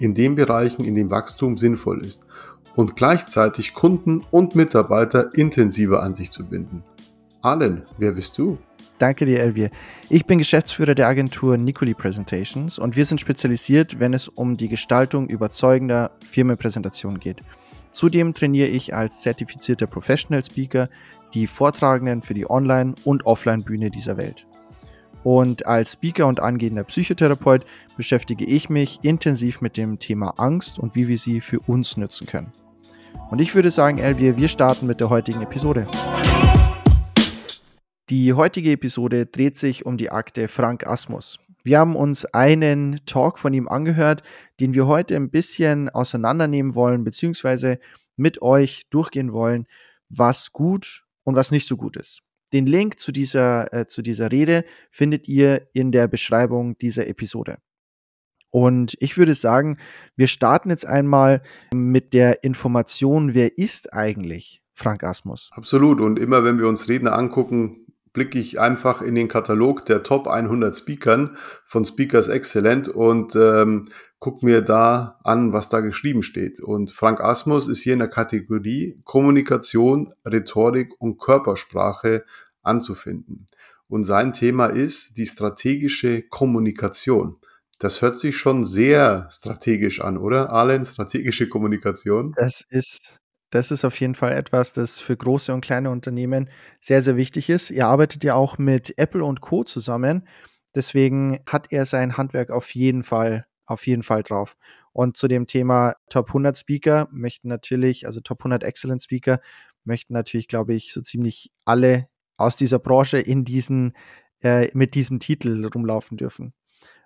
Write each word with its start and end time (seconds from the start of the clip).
In 0.00 0.14
den 0.14 0.34
Bereichen, 0.34 0.84
in 0.84 0.96
denen 0.96 1.10
Wachstum 1.10 1.56
sinnvoll 1.56 2.04
ist 2.04 2.26
und 2.74 2.96
gleichzeitig 2.96 3.74
Kunden 3.74 4.24
und 4.32 4.56
Mitarbeiter 4.56 5.32
intensiver 5.34 6.02
an 6.02 6.14
sich 6.14 6.32
zu 6.32 6.44
binden. 6.48 6.82
Allen, 7.42 7.86
wer 7.98 8.12
bist 8.12 8.36
du? 8.36 8.58
Danke 8.98 9.24
dir, 9.24 9.40
Elvier. 9.40 9.70
Ich 10.10 10.26
bin 10.26 10.38
Geschäftsführer 10.38 10.94
der 10.94 11.08
Agentur 11.08 11.56
Nicoli 11.56 11.94
Presentations 11.94 12.78
und 12.78 12.96
wir 12.96 13.04
sind 13.06 13.20
spezialisiert, 13.20 13.98
wenn 13.98 14.12
es 14.12 14.28
um 14.28 14.56
die 14.56 14.68
Gestaltung 14.68 15.28
überzeugender 15.28 16.10
Firmenpräsentationen 16.22 17.18
geht. 17.18 17.38
Zudem 17.90 18.34
trainiere 18.34 18.68
ich 18.68 18.94
als 18.94 19.22
zertifizierter 19.22 19.86
Professional 19.86 20.44
Speaker 20.44 20.88
die 21.34 21.46
Vortragenden 21.46 22.22
für 22.22 22.34
die 22.34 22.48
Online- 22.48 22.94
und 23.04 23.24
Offline-Bühne 23.24 23.90
dieser 23.90 24.16
Welt. 24.16 24.46
Und 25.22 25.66
als 25.66 25.92
Speaker 25.92 26.26
und 26.26 26.40
angehender 26.40 26.84
Psychotherapeut 26.84 27.66
beschäftige 27.96 28.44
ich 28.44 28.70
mich 28.70 29.00
intensiv 29.02 29.60
mit 29.60 29.76
dem 29.76 29.98
Thema 29.98 30.38
Angst 30.38 30.78
und 30.78 30.94
wie 30.94 31.08
wir 31.08 31.18
sie 31.18 31.40
für 31.40 31.60
uns 31.60 31.96
nutzen 31.96 32.26
können. 32.26 32.52
Und 33.30 33.40
ich 33.40 33.54
würde 33.54 33.70
sagen, 33.70 33.98
Elvia, 33.98 34.36
wir 34.36 34.48
starten 34.48 34.86
mit 34.86 35.00
der 35.00 35.10
heutigen 35.10 35.42
Episode. 35.42 35.86
Die 38.08 38.32
heutige 38.32 38.72
Episode 38.72 39.26
dreht 39.26 39.56
sich 39.56 39.86
um 39.86 39.96
die 39.96 40.10
Akte 40.10 40.48
Frank 40.48 40.86
Asmus. 40.86 41.38
Wir 41.62 41.78
haben 41.78 41.94
uns 41.94 42.24
einen 42.24 42.98
Talk 43.04 43.38
von 43.38 43.52
ihm 43.52 43.68
angehört, 43.68 44.22
den 44.58 44.74
wir 44.74 44.86
heute 44.86 45.14
ein 45.14 45.30
bisschen 45.30 45.90
auseinandernehmen 45.90 46.74
wollen, 46.74 47.04
beziehungsweise 47.04 47.78
mit 48.16 48.40
euch 48.40 48.88
durchgehen 48.90 49.32
wollen, 49.32 49.66
was 50.08 50.52
gut 50.52 51.04
und 51.22 51.36
was 51.36 51.50
nicht 51.50 51.68
so 51.68 51.76
gut 51.76 51.96
ist. 51.96 52.22
Den 52.52 52.66
Link 52.66 52.98
zu 52.98 53.12
dieser, 53.12 53.72
äh, 53.72 53.86
zu 53.86 54.02
dieser 54.02 54.32
Rede 54.32 54.64
findet 54.90 55.28
ihr 55.28 55.68
in 55.72 55.92
der 55.92 56.08
Beschreibung 56.08 56.76
dieser 56.78 57.06
Episode. 57.06 57.58
Und 58.50 58.96
ich 58.98 59.16
würde 59.16 59.34
sagen, 59.34 59.78
wir 60.16 60.26
starten 60.26 60.70
jetzt 60.70 60.86
einmal 60.86 61.42
mit 61.72 62.12
der 62.12 62.42
Information, 62.42 63.34
wer 63.34 63.56
ist 63.56 63.92
eigentlich 63.92 64.62
Frank 64.72 65.04
Asmus? 65.04 65.50
Absolut. 65.52 66.00
Und 66.00 66.18
immer 66.18 66.42
wenn 66.42 66.58
wir 66.58 66.66
uns 66.66 66.88
Redner 66.88 67.12
angucken, 67.12 67.86
blicke 68.12 68.38
ich 68.38 68.58
einfach 68.58 69.02
in 69.02 69.14
den 69.14 69.28
Katalog 69.28 69.86
der 69.86 70.02
Top 70.02 70.26
100 70.26 70.74
Speakern 70.74 71.36
von 71.64 71.84
Speakers 71.84 72.26
Excellent 72.26 72.88
und 72.88 73.36
ähm, 73.36 73.88
gucke 74.20 74.44
mir 74.44 74.60
da 74.60 75.18
an, 75.24 75.52
was 75.52 75.70
da 75.70 75.80
geschrieben 75.80 76.22
steht. 76.22 76.60
Und 76.60 76.92
Frank 76.92 77.20
Asmus 77.20 77.68
ist 77.68 77.82
hier 77.82 77.94
in 77.94 77.98
der 77.98 78.08
Kategorie 78.08 79.00
Kommunikation, 79.04 80.12
Rhetorik 80.24 80.92
und 80.98 81.18
Körpersprache 81.18 82.24
anzufinden. 82.62 83.46
Und 83.88 84.04
sein 84.04 84.32
Thema 84.32 84.66
ist 84.66 85.16
die 85.16 85.26
strategische 85.26 86.22
Kommunikation. 86.22 87.36
Das 87.78 88.02
hört 88.02 88.18
sich 88.18 88.36
schon 88.36 88.62
sehr 88.64 89.26
strategisch 89.32 90.02
an, 90.02 90.18
oder? 90.18 90.52
Allen, 90.52 90.84
strategische 90.84 91.48
Kommunikation? 91.48 92.34
Das 92.36 92.62
ist, 92.68 93.16
das 93.48 93.70
ist 93.70 93.86
auf 93.86 93.98
jeden 93.98 94.14
Fall 94.14 94.32
etwas, 94.32 94.74
das 94.74 95.00
für 95.00 95.16
große 95.16 95.52
und 95.52 95.62
kleine 95.62 95.90
Unternehmen 95.90 96.50
sehr, 96.78 97.02
sehr 97.02 97.16
wichtig 97.16 97.48
ist. 97.48 97.70
Ihr 97.70 97.86
arbeitet 97.86 98.22
ja 98.22 98.34
auch 98.34 98.58
mit 98.58 98.98
Apple 98.98 99.24
und 99.24 99.40
Co. 99.40 99.64
zusammen. 99.64 100.28
Deswegen 100.74 101.40
hat 101.46 101.72
er 101.72 101.86
sein 101.86 102.18
Handwerk 102.18 102.50
auf 102.50 102.74
jeden 102.74 103.02
Fall, 103.02 103.46
auf 103.70 103.86
jeden 103.86 104.02
Fall 104.02 104.22
drauf. 104.22 104.56
Und 104.92 105.16
zu 105.16 105.28
dem 105.28 105.46
Thema 105.46 105.94
Top 106.08 106.28
100 106.28 106.58
Speaker 106.58 107.08
möchten 107.12 107.48
natürlich, 107.48 108.06
also 108.06 108.20
Top 108.20 108.40
100 108.40 108.64
Excellent 108.64 109.02
Speaker, 109.02 109.40
möchten 109.84 110.12
natürlich, 110.12 110.48
glaube 110.48 110.74
ich, 110.74 110.92
so 110.92 111.00
ziemlich 111.00 111.52
alle 111.64 112.08
aus 112.36 112.56
dieser 112.56 112.78
Branche 112.78 113.18
in 113.18 113.44
diesen, 113.44 113.94
äh, 114.42 114.68
mit 114.74 114.94
diesem 114.94 115.20
Titel 115.20 115.66
rumlaufen 115.72 116.16
dürfen. 116.16 116.52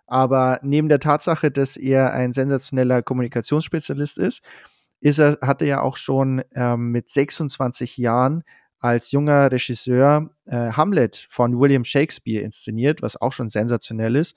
Aber 0.07 0.61
neben 0.63 0.89
der 0.89 1.01
Tatsache, 1.01 1.51
dass 1.51 1.77
er 1.77 2.13
ein 2.13 2.33
sensationeller 2.33 3.03
Kommunikationsspezialist 3.03 4.19
ist, 4.19 4.43
ist 5.01 5.19
er, 5.19 5.39
hat 5.43 5.61
er 5.61 5.69
ja 5.69 5.81
auch 5.83 5.97
schon 5.97 6.43
ähm, 6.55 6.91
mit 6.91 7.09
26 7.09 7.99
Jahren 7.99 8.43
als 8.79 9.13
junger 9.13 9.51
Regisseur 9.51 10.31
äh, 10.47 10.73
Hamlet 10.73 11.27
von 11.31 11.59
William 11.59 11.85
Shakespeare 11.85 12.45
inszeniert, 12.45 13.03
was 13.03 13.21
auch 13.21 13.33
schon 13.33 13.49
sensationell 13.49 14.17
ist. 14.17 14.37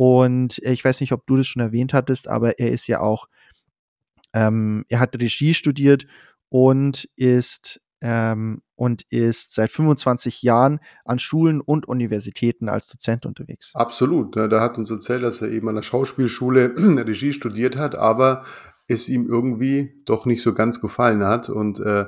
Und 0.00 0.60
ich 0.60 0.82
weiß 0.82 1.02
nicht, 1.02 1.12
ob 1.12 1.26
du 1.26 1.36
das 1.36 1.46
schon 1.46 1.60
erwähnt 1.60 1.92
hattest, 1.92 2.26
aber 2.26 2.58
er 2.58 2.70
ist 2.70 2.86
ja 2.86 3.00
auch, 3.00 3.28
ähm, 4.32 4.86
er 4.88 4.98
hat 4.98 5.14
Regie 5.20 5.52
studiert 5.52 6.06
und 6.48 7.06
ist 7.16 7.82
ähm, 8.00 8.62
und 8.76 9.02
ist 9.10 9.54
seit 9.54 9.70
25 9.70 10.42
Jahren 10.42 10.80
an 11.04 11.18
Schulen 11.18 11.60
und 11.60 11.86
Universitäten 11.86 12.70
als 12.70 12.88
Dozent 12.88 13.26
unterwegs. 13.26 13.72
Absolut. 13.74 14.34
Da 14.36 14.60
hat 14.62 14.78
uns 14.78 14.88
erzählt, 14.88 15.22
dass 15.22 15.42
er 15.42 15.50
eben 15.50 15.68
an 15.68 15.74
der 15.74 15.82
Schauspielschule 15.82 16.76
Regie 16.78 17.34
studiert 17.34 17.76
hat, 17.76 17.94
aber 17.94 18.46
es 18.90 19.08
ihm 19.08 19.28
irgendwie 19.28 19.94
doch 20.04 20.26
nicht 20.26 20.42
so 20.42 20.52
ganz 20.52 20.80
gefallen 20.80 21.24
hat 21.24 21.48
und 21.48 21.80
äh, 21.80 22.06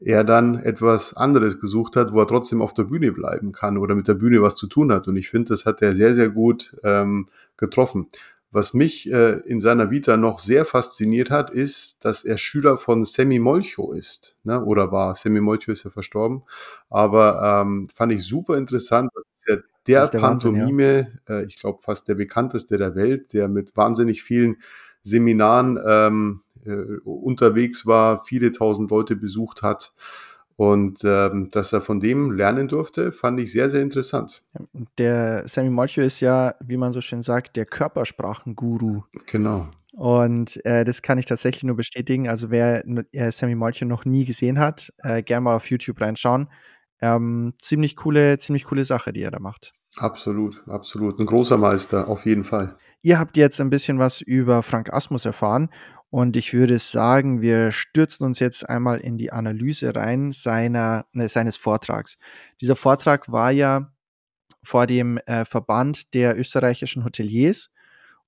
er 0.00 0.24
dann 0.24 0.58
etwas 0.58 1.14
anderes 1.14 1.60
gesucht 1.60 1.96
hat, 1.96 2.12
wo 2.12 2.20
er 2.20 2.26
trotzdem 2.26 2.62
auf 2.62 2.72
der 2.72 2.84
Bühne 2.84 3.12
bleiben 3.12 3.52
kann 3.52 3.76
oder 3.76 3.94
mit 3.94 4.08
der 4.08 4.14
Bühne 4.14 4.40
was 4.40 4.56
zu 4.56 4.66
tun 4.66 4.92
hat. 4.92 5.08
Und 5.08 5.16
ich 5.16 5.28
finde, 5.28 5.50
das 5.50 5.66
hat 5.66 5.82
er 5.82 5.94
sehr, 5.94 6.14
sehr 6.14 6.28
gut 6.28 6.76
ähm, 6.84 7.28
getroffen. 7.56 8.08
Was 8.52 8.74
mich 8.74 9.10
äh, 9.12 9.38
in 9.40 9.60
seiner 9.60 9.90
Vita 9.90 10.16
noch 10.16 10.40
sehr 10.40 10.64
fasziniert 10.64 11.30
hat, 11.30 11.50
ist, 11.50 12.04
dass 12.04 12.24
er 12.24 12.36
Schüler 12.36 12.78
von 12.78 13.04
Semi 13.04 13.38
Molcho 13.38 13.92
ist, 13.92 14.36
ne? 14.42 14.64
oder 14.64 14.90
war. 14.90 15.14
Semi 15.14 15.40
Molcho 15.40 15.70
ist 15.70 15.84
ja 15.84 15.90
verstorben, 15.90 16.42
aber 16.88 17.62
ähm, 17.62 17.86
fand 17.94 18.12
ich 18.12 18.24
super 18.24 18.56
interessant. 18.56 19.10
Ja 19.14 19.56
der, 19.86 20.06
der 20.08 20.18
Pantomime, 20.18 21.20
ja. 21.28 21.38
äh, 21.38 21.44
ich 21.44 21.58
glaube 21.58 21.80
fast 21.80 22.08
der 22.08 22.14
bekannteste 22.14 22.76
der 22.78 22.94
Welt, 22.94 23.32
der 23.32 23.48
mit 23.48 23.76
wahnsinnig 23.76 24.22
vielen 24.22 24.56
Seminaren 25.02 25.78
ähm, 25.86 26.40
äh, 26.64 26.98
unterwegs 27.04 27.86
war, 27.86 28.22
viele 28.22 28.52
tausend 28.52 28.90
Leute 28.90 29.16
besucht 29.16 29.62
hat. 29.62 29.92
Und 30.56 31.00
ähm, 31.04 31.48
dass 31.50 31.72
er 31.72 31.80
von 31.80 32.00
dem 32.00 32.32
lernen 32.32 32.68
durfte, 32.68 33.12
fand 33.12 33.40
ich 33.40 33.50
sehr, 33.50 33.70
sehr 33.70 33.80
interessant. 33.80 34.42
Der 34.98 35.48
Sammy 35.48 35.70
Molcho 35.70 36.02
ist 36.02 36.20
ja, 36.20 36.54
wie 36.60 36.76
man 36.76 36.92
so 36.92 37.00
schön 37.00 37.22
sagt, 37.22 37.56
der 37.56 37.64
Körpersprachenguru. 37.64 39.04
Genau. 39.24 39.68
Und 39.92 40.62
äh, 40.66 40.84
das 40.84 41.00
kann 41.00 41.16
ich 41.16 41.24
tatsächlich 41.24 41.64
nur 41.64 41.76
bestätigen. 41.76 42.28
Also 42.28 42.50
wer 42.50 42.84
äh, 43.12 43.30
Sammy 43.30 43.54
Molcho 43.54 43.86
noch 43.86 44.04
nie 44.04 44.26
gesehen 44.26 44.58
hat, 44.58 44.92
äh, 44.98 45.22
gerne 45.22 45.44
mal 45.44 45.56
auf 45.56 45.70
YouTube 45.70 45.98
reinschauen. 46.00 46.48
Ähm, 47.00 47.54
ziemlich 47.58 47.96
coole, 47.96 48.36
ziemlich 48.36 48.64
coole 48.64 48.84
Sache, 48.84 49.14
die 49.14 49.22
er 49.22 49.30
da 49.30 49.38
macht. 49.38 49.72
Absolut, 49.96 50.62
absolut. 50.66 51.18
Ein 51.18 51.26
großer 51.26 51.56
Meister, 51.56 52.08
auf 52.08 52.26
jeden 52.26 52.44
Fall. 52.44 52.76
Ihr 53.02 53.18
habt 53.18 53.36
jetzt 53.38 53.60
ein 53.60 53.70
bisschen 53.70 53.98
was 53.98 54.20
über 54.20 54.62
Frank 54.62 54.92
Asmus 54.92 55.24
erfahren 55.24 55.70
und 56.10 56.36
ich 56.36 56.52
würde 56.52 56.78
sagen, 56.78 57.40
wir 57.40 57.72
stürzen 57.72 58.26
uns 58.26 58.40
jetzt 58.40 58.68
einmal 58.68 58.98
in 59.00 59.16
die 59.16 59.32
Analyse 59.32 59.94
rein 59.94 60.32
seiner, 60.32 61.06
ne, 61.12 61.28
seines 61.28 61.56
Vortrags. 61.56 62.18
Dieser 62.60 62.76
Vortrag 62.76 63.32
war 63.32 63.52
ja 63.52 63.90
vor 64.62 64.86
dem 64.86 65.16
äh, 65.18 65.46
Verband 65.46 66.12
der 66.12 66.38
österreichischen 66.38 67.04
Hoteliers 67.04 67.70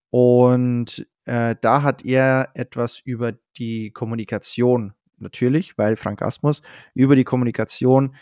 und 0.08 1.06
äh, 1.26 1.54
da 1.60 1.82
hat 1.82 2.04
er 2.04 2.50
etwas 2.54 3.00
über 3.00 3.32
die 3.58 3.90
Kommunikation, 3.90 4.94
natürlich, 5.18 5.76
weil 5.76 5.96
Frank 5.96 6.22
Asmus, 6.22 6.62
über 6.94 7.14
die 7.14 7.24
Kommunikation 7.24 8.14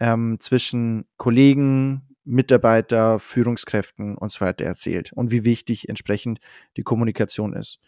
ähm, 0.00 0.36
zwischen 0.38 1.06
Kollegen, 1.16 2.13
Mitarbeiter, 2.24 3.18
Führungskräften 3.18 4.16
und 4.16 4.32
so 4.32 4.44
weiter 4.44 4.64
erzählt 4.64 5.12
und 5.12 5.30
wie 5.30 5.44
wichtig 5.44 5.88
entsprechend 5.88 6.40
die 6.76 6.82
Kommunikation 6.82 7.54
ist. 7.54 7.80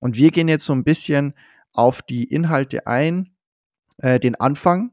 Und 0.00 0.16
wir 0.16 0.30
gehen 0.30 0.48
jetzt 0.48 0.66
so 0.66 0.72
ein 0.72 0.84
bisschen 0.84 1.34
auf 1.72 2.02
die 2.02 2.24
Inhalte 2.24 2.86
ein, 2.86 3.34
äh, 3.98 4.18
den 4.20 4.34
Anfang, 4.36 4.92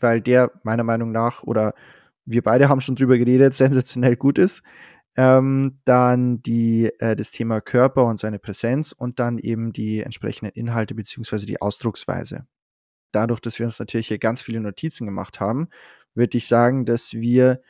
weil 0.00 0.20
der 0.20 0.52
meiner 0.62 0.84
Meinung 0.84 1.12
nach, 1.12 1.42
oder 1.42 1.74
wir 2.24 2.42
beide 2.42 2.68
haben 2.68 2.80
schon 2.80 2.96
drüber 2.96 3.18
geredet, 3.18 3.54
sensationell 3.54 4.16
gut 4.16 4.38
ist. 4.38 4.62
Ähm, 5.16 5.80
dann 5.84 6.42
die, 6.42 6.90
äh, 7.00 7.16
das 7.16 7.32
Thema 7.32 7.60
Körper 7.60 8.04
und 8.04 8.20
seine 8.20 8.38
Präsenz 8.38 8.92
und 8.92 9.18
dann 9.18 9.38
eben 9.38 9.72
die 9.72 10.00
entsprechenden 10.00 10.52
Inhalte 10.52 10.94
beziehungsweise 10.94 11.46
die 11.46 11.60
Ausdrucksweise. 11.60 12.46
Dadurch, 13.10 13.40
dass 13.40 13.58
wir 13.58 13.66
uns 13.66 13.80
natürlich 13.80 14.08
hier 14.08 14.18
ganz 14.18 14.42
viele 14.42 14.60
Notizen 14.60 15.06
gemacht 15.06 15.40
haben, 15.40 15.68
würde 16.14 16.38
ich 16.38 16.46
sagen, 16.46 16.84
dass 16.84 17.14
wir 17.14 17.60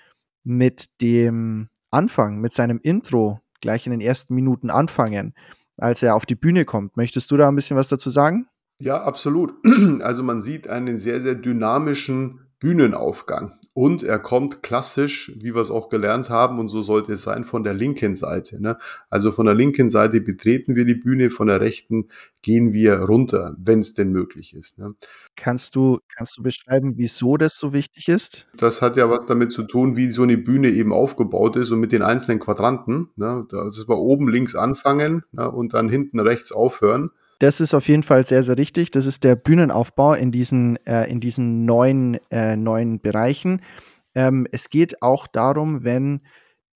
mit 0.48 0.86
dem 1.00 1.68
Anfang, 1.90 2.40
mit 2.40 2.52
seinem 2.52 2.80
Intro 2.82 3.40
gleich 3.60 3.86
in 3.86 3.92
den 3.92 4.00
ersten 4.00 4.34
Minuten 4.34 4.70
anfangen 4.70 5.34
als 5.78 6.02
er 6.02 6.14
auf 6.14 6.26
die 6.26 6.34
Bühne 6.34 6.64
kommt. 6.64 6.96
Möchtest 6.96 7.30
du 7.30 7.36
da 7.36 7.48
ein 7.48 7.54
bisschen 7.54 7.76
was 7.76 7.88
dazu 7.88 8.10
sagen? 8.10 8.48
Ja, 8.80 9.02
absolut. 9.02 9.54
Also 10.02 10.22
man 10.22 10.40
sieht 10.40 10.68
einen 10.68 10.98
sehr, 10.98 11.20
sehr 11.20 11.34
dynamischen 11.34 12.40
Bühnenaufgang. 12.60 13.57
Und 13.78 14.02
er 14.02 14.18
kommt 14.18 14.64
klassisch, 14.64 15.32
wie 15.36 15.54
wir 15.54 15.60
es 15.60 15.70
auch 15.70 15.88
gelernt 15.88 16.30
haben, 16.30 16.58
und 16.58 16.66
so 16.66 16.82
sollte 16.82 17.12
es 17.12 17.22
sein, 17.22 17.44
von 17.44 17.62
der 17.62 17.74
linken 17.74 18.16
Seite. 18.16 18.60
Ne? 18.60 18.76
Also 19.08 19.30
von 19.30 19.46
der 19.46 19.54
linken 19.54 19.88
Seite 19.88 20.20
betreten 20.20 20.74
wir 20.74 20.84
die 20.84 20.96
Bühne, 20.96 21.30
von 21.30 21.46
der 21.46 21.60
rechten 21.60 22.08
gehen 22.42 22.72
wir 22.72 22.96
runter, 22.96 23.54
wenn 23.56 23.78
es 23.78 23.94
denn 23.94 24.10
möglich 24.10 24.52
ist. 24.52 24.80
Ne? 24.80 24.96
Kannst 25.36 25.76
du, 25.76 26.00
kannst 26.12 26.36
du 26.36 26.42
beschreiben, 26.42 26.94
wieso 26.96 27.36
das 27.36 27.56
so 27.56 27.72
wichtig 27.72 28.08
ist? 28.08 28.48
Das 28.56 28.82
hat 28.82 28.96
ja 28.96 29.10
was 29.10 29.26
damit 29.26 29.52
zu 29.52 29.62
tun, 29.62 29.94
wie 29.94 30.10
so 30.10 30.24
eine 30.24 30.38
Bühne 30.38 30.70
eben 30.70 30.92
aufgebaut 30.92 31.54
ist 31.54 31.70
und 31.70 31.78
mit 31.78 31.92
den 31.92 32.02
einzelnen 32.02 32.40
Quadranten. 32.40 33.10
Ne? 33.14 33.46
Das 33.48 33.78
ist 33.78 33.86
bei 33.86 33.94
oben 33.94 34.28
links 34.28 34.56
anfangen 34.56 35.22
ne? 35.30 35.48
und 35.48 35.72
dann 35.74 35.88
hinten 35.88 36.18
rechts 36.18 36.50
aufhören. 36.50 37.12
Das 37.38 37.60
ist 37.60 37.74
auf 37.74 37.88
jeden 37.88 38.02
Fall 38.02 38.26
sehr, 38.26 38.42
sehr 38.42 38.58
richtig. 38.58 38.90
Das 38.90 39.06
ist 39.06 39.22
der 39.22 39.36
Bühnenaufbau 39.36 40.14
in 40.14 40.32
diesen, 40.32 40.76
äh, 40.86 41.04
in 41.04 41.20
diesen 41.20 41.64
neuen, 41.64 42.18
äh, 42.30 42.56
neuen 42.56 43.00
Bereichen. 43.00 43.62
Ähm, 44.14 44.46
es 44.50 44.70
geht 44.70 45.02
auch 45.02 45.26
darum, 45.28 45.84
wenn 45.84 46.20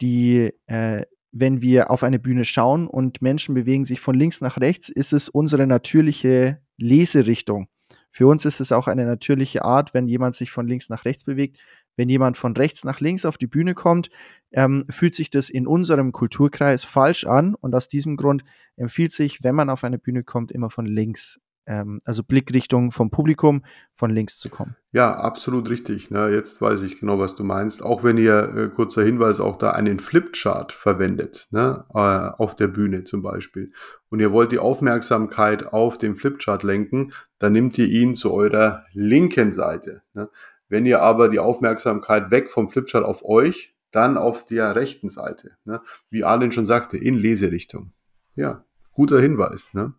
die, 0.00 0.50
äh, 0.66 1.02
wenn 1.32 1.62
wir 1.62 1.90
auf 1.90 2.04
eine 2.04 2.18
Bühne 2.18 2.44
schauen 2.44 2.86
und 2.86 3.22
Menschen 3.22 3.54
bewegen 3.54 3.84
sich 3.84 4.00
von 4.00 4.14
links 4.14 4.40
nach 4.40 4.58
rechts, 4.58 4.88
ist 4.88 5.12
es 5.12 5.28
unsere 5.28 5.66
natürliche 5.66 6.60
Leserichtung. 6.76 7.68
Für 8.10 8.26
uns 8.26 8.44
ist 8.44 8.60
es 8.60 8.72
auch 8.72 8.88
eine 8.88 9.06
natürliche 9.06 9.64
Art, 9.64 9.94
wenn 9.94 10.06
jemand 10.06 10.34
sich 10.34 10.50
von 10.50 10.68
links 10.68 10.90
nach 10.90 11.06
rechts 11.06 11.24
bewegt, 11.24 11.58
wenn 11.96 12.08
jemand 12.08 12.36
von 12.36 12.56
rechts 12.56 12.84
nach 12.84 13.00
links 13.00 13.24
auf 13.24 13.38
die 13.38 13.46
Bühne 13.46 13.74
kommt, 13.74 14.10
ähm, 14.52 14.84
fühlt 14.88 15.14
sich 15.14 15.30
das 15.30 15.50
in 15.50 15.66
unserem 15.66 16.12
Kulturkreis 16.12 16.84
falsch 16.84 17.24
an. 17.24 17.54
Und 17.54 17.74
aus 17.74 17.88
diesem 17.88 18.16
Grund 18.16 18.44
empfiehlt 18.76 19.12
sich, 19.12 19.42
wenn 19.42 19.54
man 19.54 19.70
auf 19.70 19.84
eine 19.84 19.98
Bühne 19.98 20.24
kommt, 20.24 20.52
immer 20.52 20.70
von 20.70 20.86
links, 20.86 21.40
ähm, 21.66 22.00
also 22.04 22.22
Blickrichtung 22.22 22.92
vom 22.92 23.10
Publikum, 23.10 23.64
von 23.94 24.10
links 24.10 24.38
zu 24.38 24.48
kommen. 24.48 24.76
Ja, 24.90 25.14
absolut 25.14 25.70
richtig. 25.70 26.10
Ne? 26.10 26.28
Jetzt 26.30 26.60
weiß 26.60 26.82
ich 26.82 27.00
genau, 27.00 27.18
was 27.18 27.34
du 27.34 27.44
meinst. 27.44 27.82
Auch 27.82 28.04
wenn 28.04 28.18
ihr, 28.18 28.52
äh, 28.54 28.68
kurzer 28.68 29.02
Hinweis, 29.02 29.40
auch 29.40 29.56
da 29.56 29.70
einen 29.70 30.00
Flipchart 30.00 30.72
verwendet, 30.72 31.48
ne? 31.50 31.84
äh, 31.94 31.98
auf 31.98 32.54
der 32.56 32.68
Bühne 32.68 33.04
zum 33.04 33.22
Beispiel, 33.22 33.72
und 34.10 34.20
ihr 34.20 34.32
wollt 34.32 34.52
die 34.52 34.58
Aufmerksamkeit 34.58 35.72
auf 35.72 35.96
den 35.96 36.14
Flipchart 36.14 36.62
lenken, 36.62 37.12
dann 37.38 37.54
nimmt 37.54 37.78
ihr 37.78 37.86
ihn 37.86 38.14
zu 38.14 38.32
eurer 38.32 38.84
linken 38.92 39.52
Seite. 39.52 40.02
Ne? 40.12 40.28
Wenn 40.72 40.86
ihr 40.86 41.02
aber 41.02 41.28
die 41.28 41.38
Aufmerksamkeit 41.38 42.30
weg 42.30 42.50
vom 42.50 42.66
Flipchart 42.66 43.04
auf 43.04 43.26
euch, 43.26 43.74
dann 43.90 44.16
auf 44.16 44.46
der 44.46 44.74
rechten 44.74 45.10
Seite. 45.10 45.50
Ne? 45.66 45.82
Wie 46.08 46.24
Arlen 46.24 46.50
schon 46.50 46.64
sagte, 46.64 46.96
in 46.96 47.14
Leserichtung. 47.14 47.92
Ja, 48.36 48.64
guter 48.92 49.20
Hinweis. 49.20 49.74
Ne? 49.74 49.92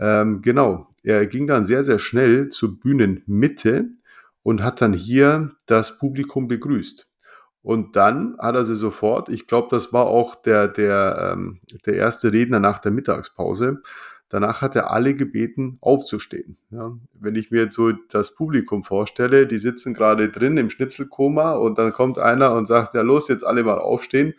Ähm, 0.00 0.42
genau, 0.42 0.88
er 1.04 1.28
ging 1.28 1.46
dann 1.46 1.64
sehr, 1.64 1.84
sehr 1.84 2.00
schnell 2.00 2.48
zur 2.48 2.80
Bühnenmitte 2.80 3.90
und 4.42 4.64
hat 4.64 4.80
dann 4.80 4.92
hier 4.92 5.52
das 5.66 6.00
Publikum 6.00 6.48
begrüßt. 6.48 7.06
Und 7.62 7.94
dann 7.94 8.36
hat 8.40 8.56
er 8.56 8.64
sie 8.64 8.74
sofort, 8.74 9.28
ich 9.28 9.46
glaube, 9.46 9.68
das 9.70 9.92
war 9.92 10.06
auch 10.06 10.34
der, 10.34 10.66
der, 10.66 11.32
ähm, 11.32 11.60
der 11.86 11.94
erste 11.94 12.32
Redner 12.32 12.58
nach 12.58 12.78
der 12.78 12.90
Mittagspause, 12.90 13.82
Danach 14.28 14.60
hat 14.60 14.74
er 14.74 14.90
alle 14.90 15.14
gebeten, 15.14 15.78
aufzustehen. 15.80 16.56
Ja, 16.70 16.92
wenn 17.12 17.36
ich 17.36 17.52
mir 17.52 17.62
jetzt 17.62 17.74
so 17.74 17.92
das 17.92 18.34
Publikum 18.34 18.82
vorstelle, 18.82 19.46
die 19.46 19.58
sitzen 19.58 19.94
gerade 19.94 20.28
drin 20.28 20.56
im 20.56 20.68
Schnitzelkoma 20.68 21.52
und 21.52 21.78
dann 21.78 21.92
kommt 21.92 22.18
einer 22.18 22.52
und 22.54 22.66
sagt, 22.66 22.94
ja 22.94 23.02
los, 23.02 23.28
jetzt 23.28 23.46
alle 23.46 23.62
mal 23.62 23.78
aufstehen. 23.78 24.34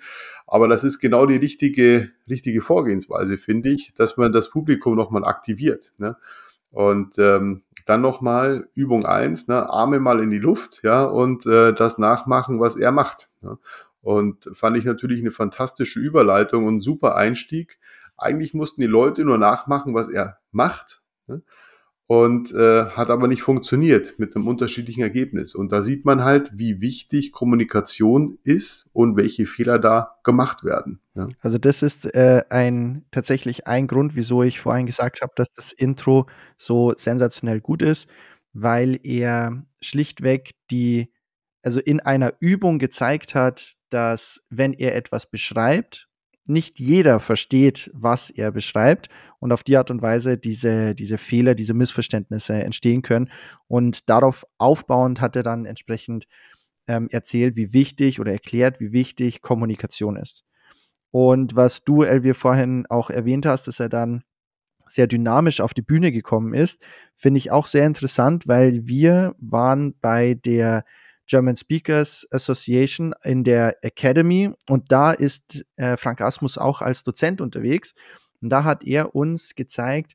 Aber 0.45 0.67
das 0.67 0.83
ist 0.83 0.99
genau 0.99 1.25
die 1.25 1.37
richtige, 1.37 2.09
richtige 2.29 2.61
Vorgehensweise, 2.61 3.37
finde 3.37 3.69
ich, 3.69 3.93
dass 3.93 4.17
man 4.17 4.33
das 4.33 4.49
Publikum 4.49 4.95
nochmal 4.95 5.23
aktiviert. 5.23 5.93
Ne? 5.97 6.17
Und 6.71 7.17
ähm, 7.17 7.63
dann 7.85 8.01
nochmal 8.01 8.67
Übung 8.73 9.05
eins, 9.05 9.47
ne, 9.47 9.69
Arme 9.69 9.99
mal 10.01 10.21
in 10.21 10.29
die 10.29 10.39
Luft, 10.39 10.81
ja, 10.83 11.05
und 11.05 11.45
äh, 11.45 11.73
das 11.73 11.97
nachmachen, 11.97 12.59
was 12.59 12.75
er 12.75 12.91
macht. 12.91 13.29
Ne? 13.41 13.57
Und 14.01 14.49
fand 14.53 14.77
ich 14.77 14.83
natürlich 14.83 15.21
eine 15.21 15.31
fantastische 15.31 15.99
Überleitung 15.99 16.65
und 16.65 16.81
super 16.81 17.15
Einstieg 17.15 17.79
eigentlich 18.17 18.53
mussten 18.53 18.81
die 18.81 18.87
Leute 18.87 19.23
nur 19.23 19.37
nachmachen, 19.37 19.93
was 19.93 20.09
er 20.09 20.39
macht. 20.51 21.01
Ne? 21.27 21.41
Und 22.09 22.53
äh, 22.53 22.85
hat 22.85 23.09
aber 23.09 23.27
nicht 23.27 23.41
funktioniert 23.41 24.17
mit 24.17 24.33
einem 24.33 24.47
unterschiedlichen 24.47 25.01
Ergebnis. 25.01 25.53
Und 25.55 25.73
da 25.73 25.81
sieht 25.81 26.05
man 26.05 26.23
halt, 26.23 26.51
wie 26.53 26.79
wichtig 26.79 27.33
Kommunikation 27.33 28.39
ist 28.45 28.89
und 28.93 29.17
welche 29.17 29.45
Fehler 29.45 29.77
da 29.77 30.15
gemacht 30.23 30.63
werden. 30.63 31.01
Ne? 31.15 31.27
Also 31.41 31.57
das 31.57 31.83
ist 31.83 32.05
äh, 32.15 32.43
ein 32.49 33.03
tatsächlich 33.11 33.67
ein 33.67 33.87
Grund, 33.87 34.15
wieso 34.15 34.41
ich 34.41 34.61
vorhin 34.61 34.85
gesagt 34.85 35.21
habe, 35.21 35.33
dass 35.35 35.51
das 35.51 35.73
Intro 35.73 36.27
so 36.55 36.93
sensationell 36.95 37.59
gut 37.59 37.81
ist, 37.81 38.09
weil 38.53 38.97
er 39.03 39.65
schlichtweg 39.81 40.51
die, 40.71 41.11
also 41.61 41.81
in 41.81 41.99
einer 41.99 42.35
Übung 42.39 42.79
gezeigt 42.79 43.35
hat, 43.35 43.75
dass 43.89 44.43
wenn 44.49 44.71
er 44.71 44.95
etwas 44.95 45.29
beschreibt 45.29 46.06
nicht 46.49 46.79
jeder 46.79 47.19
versteht, 47.19 47.91
was 47.93 48.29
er 48.29 48.51
beschreibt 48.51 49.09
und 49.39 49.51
auf 49.51 49.63
die 49.63 49.77
Art 49.77 49.91
und 49.91 50.01
Weise 50.01 50.37
diese, 50.37 50.95
diese 50.95 51.17
Fehler, 51.17 51.55
diese 51.55 51.73
Missverständnisse 51.73 52.53
entstehen 52.53 53.01
können. 53.01 53.29
Und 53.67 54.09
darauf 54.09 54.45
aufbauend 54.57 55.21
hat 55.21 55.35
er 55.35 55.43
dann 55.43 55.65
entsprechend 55.65 56.25
ähm, 56.87 57.07
erzählt, 57.11 57.55
wie 57.55 57.73
wichtig 57.73 58.19
oder 58.19 58.31
erklärt, 58.31 58.79
wie 58.79 58.91
wichtig 58.91 59.41
Kommunikation 59.41 60.15
ist. 60.15 60.43
Und 61.11 61.55
was 61.55 61.83
du, 61.83 62.03
Elvir, 62.03 62.35
vorhin 62.35 62.85
auch 62.87 63.09
erwähnt 63.09 63.45
hast, 63.45 63.67
dass 63.67 63.79
er 63.79 63.89
dann 63.89 64.23
sehr 64.87 65.07
dynamisch 65.07 65.61
auf 65.61 65.73
die 65.73 65.81
Bühne 65.81 66.11
gekommen 66.11 66.53
ist, 66.53 66.81
finde 67.15 67.39
ich 67.39 67.51
auch 67.51 67.65
sehr 67.65 67.85
interessant, 67.85 68.47
weil 68.47 68.87
wir 68.87 69.35
waren 69.39 69.95
bei 69.99 70.33
der 70.33 70.85
German 71.27 71.55
Speakers 71.55 72.27
Association 72.31 73.13
in 73.23 73.43
der 73.43 73.75
Academy 73.83 74.51
und 74.67 74.91
da 74.91 75.11
ist 75.11 75.65
äh, 75.75 75.97
Frank 75.97 76.21
Asmus 76.21 76.57
auch 76.57 76.81
als 76.81 77.03
Dozent 77.03 77.41
unterwegs 77.41 77.93
und 78.41 78.49
da 78.49 78.63
hat 78.63 78.83
er 78.85 79.15
uns 79.15 79.55
gezeigt, 79.55 80.13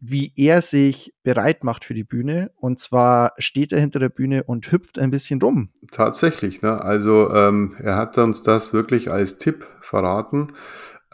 wie 0.00 0.32
er 0.34 0.62
sich 0.62 1.12
bereit 1.22 1.62
macht 1.62 1.84
für 1.84 1.94
die 1.94 2.04
Bühne. 2.04 2.50
Und 2.56 2.78
zwar 2.78 3.32
steht 3.38 3.72
er 3.72 3.80
hinter 3.80 3.98
der 3.98 4.08
Bühne 4.08 4.44
und 4.44 4.72
hüpft 4.72 4.98
ein 4.98 5.10
bisschen 5.10 5.40
rum. 5.42 5.68
Tatsächlich, 5.92 6.62
ne? 6.62 6.80
Also 6.82 7.30
ähm, 7.32 7.76
er 7.78 7.96
hat 7.96 8.16
uns 8.16 8.42
das 8.42 8.72
wirklich 8.72 9.10
als 9.10 9.36
Tipp 9.36 9.66
verraten. 9.82 10.48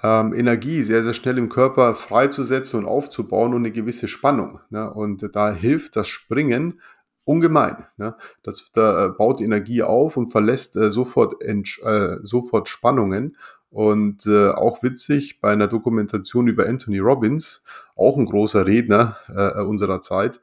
Ähm, 0.02 0.32
Energie 0.34 0.84
sehr, 0.84 1.02
sehr 1.02 1.14
schnell 1.14 1.38
im 1.38 1.48
Körper 1.48 1.94
freizusetzen 1.94 2.78
und 2.78 2.86
aufzubauen 2.86 3.54
und 3.54 3.62
eine 3.62 3.72
gewisse 3.72 4.08
Spannung. 4.08 4.60
Ne? 4.70 4.92
Und 4.92 5.28
da 5.34 5.52
hilft 5.52 5.96
das 5.96 6.06
Springen 6.08 6.80
ungemein. 7.26 7.86
Ne? 7.98 8.16
Das 8.42 8.70
da, 8.72 9.06
äh, 9.06 9.08
baut 9.10 9.42
Energie 9.42 9.82
auf 9.82 10.16
und 10.16 10.28
verlässt 10.28 10.76
äh, 10.76 10.88
sofort, 10.90 11.42
äh, 11.42 12.16
sofort 12.22 12.68
Spannungen. 12.68 13.36
Und 13.68 14.26
äh, 14.26 14.50
auch 14.50 14.82
witzig 14.82 15.40
bei 15.40 15.50
einer 15.50 15.66
Dokumentation 15.66 16.48
über 16.48 16.66
Anthony 16.66 16.98
Robbins, 16.98 17.64
auch 17.94 18.16
ein 18.16 18.24
großer 18.24 18.64
Redner 18.64 19.18
äh, 19.28 19.60
unserer 19.60 20.00
Zeit, 20.00 20.40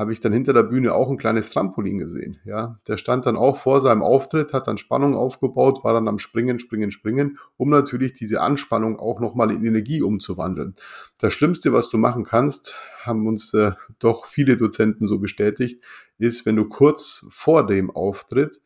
habe 0.00 0.14
ich 0.14 0.20
dann 0.20 0.32
hinter 0.32 0.54
der 0.54 0.62
Bühne 0.62 0.94
auch 0.94 1.10
ein 1.10 1.18
kleines 1.18 1.50
Trampolin 1.50 1.98
gesehen. 1.98 2.38
Ja, 2.46 2.78
der 2.88 2.96
stand 2.96 3.26
dann 3.26 3.36
auch 3.36 3.58
vor 3.58 3.82
seinem 3.82 4.00
Auftritt, 4.02 4.54
hat 4.54 4.66
dann 4.66 4.78
Spannung 4.78 5.14
aufgebaut, 5.14 5.84
war 5.84 5.92
dann 5.92 6.08
am 6.08 6.18
Springen, 6.18 6.58
Springen, 6.58 6.90
Springen, 6.90 7.36
um 7.58 7.68
natürlich 7.68 8.14
diese 8.14 8.40
Anspannung 8.40 8.98
auch 8.98 9.20
nochmal 9.20 9.50
in 9.50 9.62
Energie 9.62 10.00
umzuwandeln. 10.00 10.74
Das 11.20 11.34
Schlimmste, 11.34 11.74
was 11.74 11.90
du 11.90 11.98
machen 11.98 12.24
kannst, 12.24 12.76
haben 13.04 13.28
uns 13.28 13.52
äh, 13.52 13.72
doch 13.98 14.24
viele 14.24 14.56
Dozenten 14.56 15.06
so 15.06 15.18
bestätigt, 15.18 15.84
ist, 16.16 16.46
wenn 16.46 16.56
du 16.56 16.64
kurz 16.64 17.26
vor 17.28 17.66
dem 17.66 17.90
Auftritt 17.90 18.62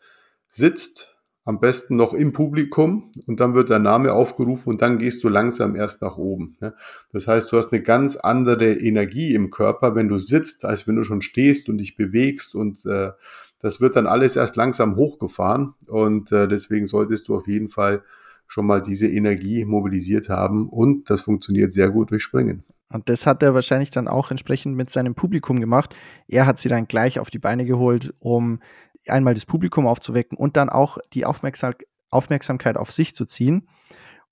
sitzt, 0.48 1.13
am 1.44 1.60
besten 1.60 1.96
noch 1.96 2.14
im 2.14 2.32
Publikum 2.32 3.10
und 3.26 3.38
dann 3.38 3.54
wird 3.54 3.68
der 3.68 3.78
Name 3.78 4.14
aufgerufen 4.14 4.70
und 4.70 4.82
dann 4.82 4.98
gehst 4.98 5.22
du 5.22 5.28
langsam 5.28 5.76
erst 5.76 6.00
nach 6.00 6.16
oben. 6.16 6.56
Ne? 6.60 6.74
Das 7.12 7.28
heißt, 7.28 7.52
du 7.52 7.58
hast 7.58 7.72
eine 7.72 7.82
ganz 7.82 8.16
andere 8.16 8.72
Energie 8.72 9.34
im 9.34 9.50
Körper, 9.50 9.94
wenn 9.94 10.08
du 10.08 10.18
sitzt, 10.18 10.64
als 10.64 10.88
wenn 10.88 10.96
du 10.96 11.04
schon 11.04 11.20
stehst 11.20 11.68
und 11.68 11.78
dich 11.78 11.96
bewegst 11.96 12.54
und 12.54 12.86
äh, 12.86 13.12
das 13.60 13.80
wird 13.80 13.96
dann 13.96 14.06
alles 14.06 14.36
erst 14.36 14.56
langsam 14.56 14.96
hochgefahren 14.96 15.74
und 15.86 16.32
äh, 16.32 16.48
deswegen 16.48 16.86
solltest 16.86 17.28
du 17.28 17.36
auf 17.36 17.46
jeden 17.46 17.68
Fall 17.68 18.02
schon 18.46 18.66
mal 18.66 18.80
diese 18.80 19.08
Energie 19.08 19.64
mobilisiert 19.64 20.28
haben 20.30 20.68
und 20.68 21.10
das 21.10 21.22
funktioniert 21.22 21.72
sehr 21.72 21.90
gut 21.90 22.10
durch 22.10 22.22
Springen. 22.22 22.64
Und 22.94 23.08
das 23.08 23.26
hat 23.26 23.42
er 23.42 23.54
wahrscheinlich 23.54 23.90
dann 23.90 24.06
auch 24.06 24.30
entsprechend 24.30 24.76
mit 24.76 24.88
seinem 24.88 25.16
Publikum 25.16 25.58
gemacht. 25.58 25.96
Er 26.28 26.46
hat 26.46 26.58
sie 26.58 26.68
dann 26.68 26.86
gleich 26.86 27.18
auf 27.18 27.28
die 27.28 27.40
Beine 27.40 27.64
geholt, 27.64 28.14
um 28.20 28.60
einmal 29.08 29.34
das 29.34 29.46
Publikum 29.46 29.88
aufzuwecken 29.88 30.38
und 30.38 30.56
dann 30.56 30.70
auch 30.70 30.98
die 31.12 31.26
Aufmerksam 31.26 31.74
Aufmerksamkeit 32.10 32.76
auf 32.76 32.92
sich 32.92 33.12
zu 33.12 33.24
ziehen. 33.24 33.68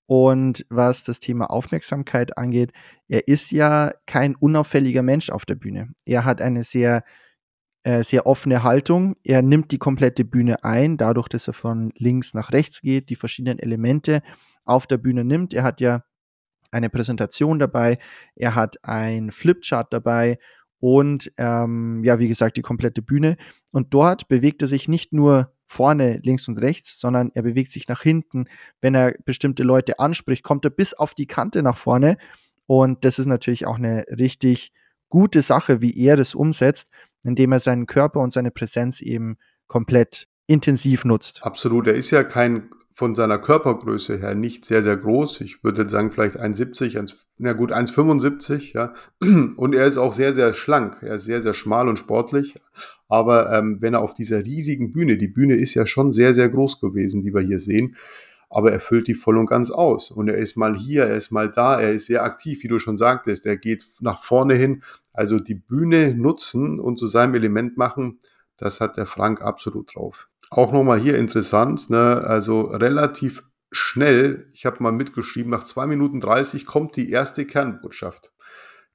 Und 0.05 0.65
was 0.69 1.03
das 1.03 1.19
Thema 1.19 1.49
Aufmerksamkeit 1.49 2.37
angeht, 2.37 2.71
er 3.09 3.27
ist 3.27 3.51
ja 3.51 3.91
kein 4.05 4.35
unauffälliger 4.35 5.03
Mensch 5.03 5.29
auf 5.29 5.45
der 5.45 5.55
Bühne. 5.55 5.89
Er 6.05 6.23
hat 6.23 6.41
eine 6.41 6.63
sehr, 6.63 7.03
äh, 7.83 8.01
sehr 8.01 8.25
offene 8.25 8.63
Haltung. 8.63 9.17
Er 9.25 9.41
nimmt 9.41 9.71
die 9.71 9.77
komplette 9.77 10.23
Bühne 10.23 10.63
ein, 10.63 10.95
dadurch, 10.95 11.27
dass 11.27 11.47
er 11.47 11.53
von 11.53 11.91
links 11.97 12.33
nach 12.33 12.53
rechts 12.53 12.79
geht, 12.79 13.09
die 13.09 13.17
verschiedenen 13.17 13.59
Elemente 13.59 14.23
auf 14.63 14.87
der 14.87 14.97
Bühne 14.97 15.25
nimmt. 15.25 15.53
Er 15.53 15.63
hat 15.63 15.81
ja 15.81 16.03
eine 16.73 16.89
Präsentation 16.89 17.59
dabei, 17.59 17.97
er 18.35 18.55
hat 18.55 18.83
ein 18.83 19.31
Flipchart 19.31 19.93
dabei 19.93 20.37
und 20.79 21.31
ähm, 21.37 22.03
ja, 22.03 22.19
wie 22.19 22.27
gesagt, 22.27 22.57
die 22.57 22.61
komplette 22.61 23.01
Bühne. 23.01 23.37
Und 23.71 23.93
dort 23.93 24.27
bewegt 24.27 24.61
er 24.61 24.67
sich 24.67 24.89
nicht 24.89 25.13
nur 25.13 25.53
vorne, 25.65 26.19
links 26.23 26.49
und 26.49 26.57
rechts, 26.57 26.99
sondern 26.99 27.31
er 27.33 27.43
bewegt 27.43 27.71
sich 27.71 27.87
nach 27.87 28.01
hinten. 28.01 28.45
Wenn 28.81 28.93
er 28.93 29.15
bestimmte 29.23 29.63
Leute 29.63 29.99
anspricht, 29.99 30.43
kommt 30.43 30.65
er 30.65 30.71
bis 30.71 30.93
auf 30.93 31.13
die 31.13 31.25
Kante 31.25 31.63
nach 31.63 31.77
vorne. 31.77 32.17
Und 32.65 33.05
das 33.05 33.17
ist 33.17 33.27
natürlich 33.27 33.65
auch 33.65 33.77
eine 33.77 34.03
richtig 34.09 34.73
gute 35.07 35.41
Sache, 35.41 35.81
wie 35.81 35.97
er 35.97 36.17
das 36.17 36.35
umsetzt, 36.35 36.89
indem 37.23 37.53
er 37.53 37.59
seinen 37.59 37.85
Körper 37.85 38.19
und 38.19 38.33
seine 38.33 38.51
Präsenz 38.51 39.01
eben 39.01 39.37
komplett 39.67 40.27
intensiv 40.47 41.05
nutzt. 41.05 41.43
Absolut. 41.43 41.87
Er 41.87 41.95
ist 41.95 42.11
ja 42.11 42.23
kein 42.23 42.69
von 42.93 43.15
seiner 43.15 43.39
Körpergröße 43.39 44.17
her 44.17 44.35
nicht 44.35 44.65
sehr, 44.65 44.83
sehr 44.83 44.95
groß. 44.95 45.41
Ich 45.41 45.63
würde 45.63 45.89
sagen, 45.89 46.11
vielleicht 46.11 46.39
1,70, 46.39 46.99
1, 46.99 47.27
na 47.39 47.53
gut, 47.53 47.71
1,75, 47.71 48.73
ja. 48.75 48.93
Und 49.57 49.73
er 49.73 49.87
ist 49.87 49.97
auch 49.97 50.13
sehr, 50.13 50.31
sehr 50.31 50.53
schlank. 50.53 51.01
Er 51.01 51.15
ist 51.15 51.25
sehr, 51.25 51.41
sehr 51.41 51.55
schmal 51.55 51.89
und 51.89 51.97
sportlich. 51.97 52.53
Aber 53.07 53.51
ähm, 53.51 53.81
wenn 53.81 53.95
er 53.95 54.01
auf 54.01 54.13
dieser 54.13 54.45
riesigen 54.45 54.91
Bühne, 54.91 55.17
die 55.17 55.27
Bühne 55.27 55.55
ist 55.55 55.73
ja 55.73 55.87
schon 55.87 56.13
sehr, 56.13 56.35
sehr 56.35 56.49
groß 56.49 56.79
gewesen, 56.79 57.23
die 57.23 57.33
wir 57.33 57.41
hier 57.41 57.59
sehen, 57.59 57.95
aber 58.49 58.71
er 58.71 58.79
füllt 58.79 59.07
die 59.07 59.15
voll 59.15 59.39
und 59.39 59.47
ganz 59.47 59.71
aus. 59.71 60.11
Und 60.11 60.27
er 60.27 60.37
ist 60.37 60.55
mal 60.55 60.75
hier, 60.75 61.05
er 61.05 61.17
ist 61.17 61.31
mal 61.31 61.49
da, 61.49 61.81
er 61.81 61.93
ist 61.93 62.05
sehr 62.05 62.23
aktiv, 62.23 62.61
wie 62.61 62.67
du 62.67 62.77
schon 62.77 62.97
sagtest. 62.97 63.47
Er 63.47 63.57
geht 63.57 63.83
nach 64.01 64.21
vorne 64.21 64.53
hin. 64.53 64.83
Also 65.11 65.39
die 65.39 65.55
Bühne 65.55 66.13
nutzen 66.13 66.79
und 66.79 66.97
zu 66.97 67.07
seinem 67.07 67.33
Element 67.33 67.75
machen, 67.77 68.19
das 68.57 68.79
hat 68.79 68.97
der 68.97 69.07
Frank 69.07 69.41
absolut 69.41 69.95
drauf. 69.95 70.29
Auch 70.53 70.71
nochmal 70.71 70.99
hier 70.99 71.17
interessant, 71.17 71.89
ne? 71.89 72.23
also 72.27 72.61
relativ 72.61 73.43
schnell, 73.71 74.51
ich 74.53 74.67
habe 74.67 74.83
mal 74.83 74.91
mitgeschrieben, 74.91 75.49
nach 75.49 75.63
2 75.63 75.87
Minuten 75.87 76.21
30 76.21 76.67
kommt 76.67 76.95
die 76.95 77.09
erste 77.09 77.45
Kernbotschaft, 77.45 78.31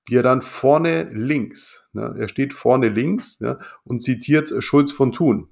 die 0.09 0.15
er 0.15 0.23
dann 0.23 0.41
vorne 0.41 1.09
links, 1.11 1.89
ne? 1.95 2.15
er 2.17 2.29
steht 2.29 2.53
vorne 2.53 2.91
links 2.91 3.41
ne? 3.41 3.59
und 3.83 4.05
zitiert 4.05 4.53
Schulz 4.63 4.93
von 4.93 5.11
Thun, 5.11 5.49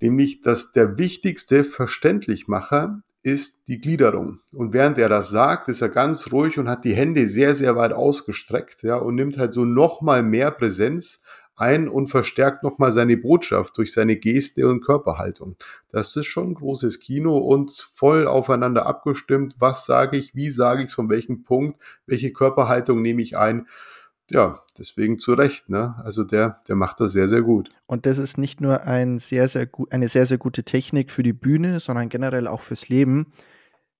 nämlich, 0.00 0.42
dass 0.42 0.70
der 0.70 0.96
wichtigste 0.96 1.64
Verständlichmacher 1.64 3.02
ist 3.24 3.66
die 3.66 3.80
Gliederung. 3.80 4.38
Und 4.52 4.72
während 4.72 4.96
er 4.98 5.08
das 5.08 5.30
sagt, 5.30 5.68
ist 5.68 5.82
er 5.82 5.88
ganz 5.88 6.30
ruhig 6.32 6.58
und 6.58 6.68
hat 6.68 6.84
die 6.84 6.94
Hände 6.94 7.28
sehr, 7.28 7.54
sehr 7.54 7.74
weit 7.74 7.92
ausgestreckt, 7.92 8.84
ja, 8.84 8.96
und 8.96 9.16
nimmt 9.16 9.38
halt 9.38 9.52
so 9.54 9.64
nochmal 9.64 10.22
mehr 10.22 10.52
Präsenz 10.52 11.22
ein 11.56 11.88
und 11.88 12.08
verstärkt 12.08 12.62
nochmal 12.62 12.92
seine 12.92 13.16
Botschaft 13.16 13.76
durch 13.76 13.92
seine 13.92 14.16
Geste 14.16 14.66
und 14.68 14.84
Körperhaltung. 14.84 15.56
Das 15.90 16.16
ist 16.16 16.26
schon 16.26 16.50
ein 16.50 16.54
großes 16.54 17.00
Kino 17.00 17.36
und 17.38 17.72
voll 17.72 18.26
aufeinander 18.26 18.86
abgestimmt. 18.86 19.56
Was 19.58 19.86
sage 19.86 20.16
ich, 20.16 20.34
wie 20.34 20.50
sage 20.50 20.82
ich 20.82 20.88
es, 20.88 20.94
von 20.94 21.10
welchem 21.10 21.44
Punkt, 21.44 21.78
welche 22.06 22.32
Körperhaltung 22.32 23.02
nehme 23.02 23.22
ich 23.22 23.36
ein. 23.36 23.66
Ja, 24.30 24.62
deswegen 24.78 25.18
zu 25.18 25.34
Recht, 25.34 25.68
ne? 25.68 25.96
Also 26.04 26.24
der, 26.24 26.62
der 26.66 26.76
macht 26.76 27.00
das 27.00 27.12
sehr, 27.12 27.28
sehr 27.28 27.42
gut. 27.42 27.70
Und 27.86 28.06
das 28.06 28.16
ist 28.16 28.38
nicht 28.38 28.62
nur 28.62 28.84
ein 28.84 29.18
sehr, 29.18 29.46
sehr 29.46 29.66
gut, 29.66 29.92
eine 29.92 30.08
sehr, 30.08 30.24
sehr 30.24 30.38
gute 30.38 30.64
Technik 30.64 31.10
für 31.10 31.22
die 31.22 31.34
Bühne, 31.34 31.80
sondern 31.80 32.08
generell 32.08 32.48
auch 32.48 32.60
fürs 32.60 32.88
Leben. 32.88 33.32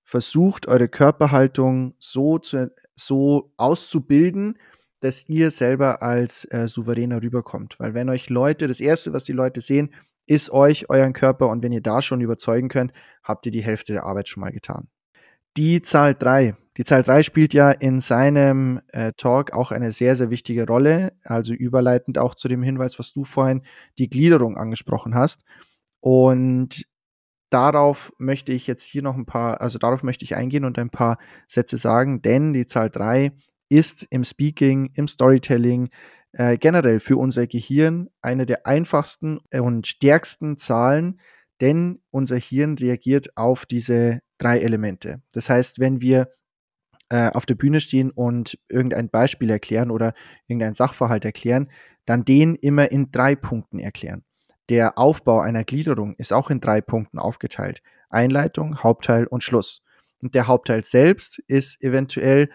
Versucht 0.03 0.69
eure 0.69 0.89
Körperhaltung 0.89 1.95
so, 1.99 2.39
zu, 2.39 2.73
so 2.95 3.53
auszubilden, 3.59 4.59
dass 5.03 5.29
ihr 5.29 5.51
selber 5.51 6.01
als 6.01 6.47
äh, 6.53 6.69
souveräner 6.69 7.23
rüberkommt. 7.23 7.79
Weil 7.81 7.93
wenn 7.93 8.09
euch 8.09 8.31
Leute, 8.31 8.69
das 8.69 8.81
Erste, 8.81 9.13
was 9.13 9.25
die 9.25 9.33
Leute 9.33 9.61
sehen, 9.61 9.93
ist 10.27 10.51
euch, 10.51 10.89
euren 10.89 11.13
Körper 11.13 11.49
und 11.49 11.63
wenn 11.65 11.73
ihr 11.73 11.83
da 11.83 12.01
schon 12.01 12.21
überzeugen 12.21 12.69
könnt, 12.69 12.93
habt 13.25 13.45
ihr 13.47 13.53
die 13.53 13.65
Hälfte 13.65 13.93
der 13.93 14.05
Arbeit 14.05 14.29
schon 14.29 14.41
mal 14.41 14.53
getan. 14.53 14.89
Die 15.57 15.83
Zahl 15.83 16.15
3. 16.15 16.55
Die 16.77 16.85
Zahl 16.85 17.03
3 17.03 17.25
spielt 17.25 17.53
ja 17.53 17.73
in 17.73 18.01
seinem 18.01 18.81
äh, 18.93 19.13
Talk 19.17 19.53
auch 19.53 19.73
eine 19.73 19.91
sehr, 19.91 20.15
sehr 20.15 20.31
wichtige 20.31 20.67
Rolle, 20.67 21.13
also 21.25 21.53
überleitend 21.53 22.19
auch 22.19 22.37
zu 22.37 22.47
dem 22.47 22.63
Hinweis, 22.63 23.01
was 23.01 23.13
du 23.13 23.25
vorhin 23.25 23.63
die 23.99 24.09
Gliederung 24.09 24.57
angesprochen 24.57 25.17
hast. 25.17 25.43
Und 25.99 26.85
darauf 27.51 28.13
möchte 28.19 28.53
ich 28.53 28.69
jetzt 28.69 28.85
hier 28.85 29.03
noch 29.03 29.17
ein 29.17 29.27
paar, 29.27 29.61
also 29.61 29.81
darauf 29.81 30.05
möchte 30.05 30.25
ich 30.25 30.37
eingehen 30.37 30.65
und 30.65 30.79
ein 30.79 30.91
paar 30.91 31.19
Sätze 31.49 31.77
sagen, 31.77 32.23
denn 32.23 32.53
die 32.53 32.67
Zahl 32.67 32.89
3 32.89 33.33
ist 33.73 34.07
im 34.11 34.23
Speaking, 34.23 34.91
im 34.95 35.09
Storytelling, 35.09 35.89
äh, 36.33 36.59
generell 36.59 37.01
für 37.01 37.17
unser 37.17 37.47
Gehirn 37.47 38.11
eine 38.21 38.45
der 38.45 38.67
einfachsten 38.67 39.39
und 39.51 39.87
stärksten 39.87 40.59
Zahlen, 40.59 41.19
denn 41.63 42.03
unser 42.11 42.37
Hirn 42.37 42.77
reagiert 42.79 43.35
auf 43.37 43.65
diese 43.65 44.21
drei 44.37 44.59
Elemente. 44.59 45.23
Das 45.33 45.49
heißt, 45.49 45.81
wenn 45.81 46.03
wir 46.03 46.29
äh, 47.09 47.31
auf 47.31 47.47
der 47.47 47.55
Bühne 47.55 47.81
stehen 47.81 48.11
und 48.11 48.59
irgendein 48.69 49.09
Beispiel 49.09 49.49
erklären 49.49 49.91
oder 49.91 50.13
irgendein 50.47 50.75
Sachverhalt 50.75 51.25
erklären, 51.25 51.71
dann 52.05 52.27
den 52.27 52.57
immer 52.57 52.91
in 52.91 53.11
drei 53.11 53.35
Punkten 53.35 53.79
erklären. 53.79 54.23
Der 54.69 54.99
Aufbau 54.99 55.41
einer 55.41 55.65
Gliederung 55.65 56.15
ist 56.17 56.33
auch 56.33 56.51
in 56.51 56.61
drei 56.61 56.83
Punkten 56.83 57.19
aufgeteilt. 57.19 57.83
Einleitung, 58.11 58.83
Hauptteil 58.83 59.27
und 59.27 59.43
Schluss. 59.43 59.83
Und 60.21 60.35
der 60.35 60.47
Hauptteil 60.47 60.85
selbst 60.85 61.39
ist 61.47 61.83
eventuell 61.83 62.51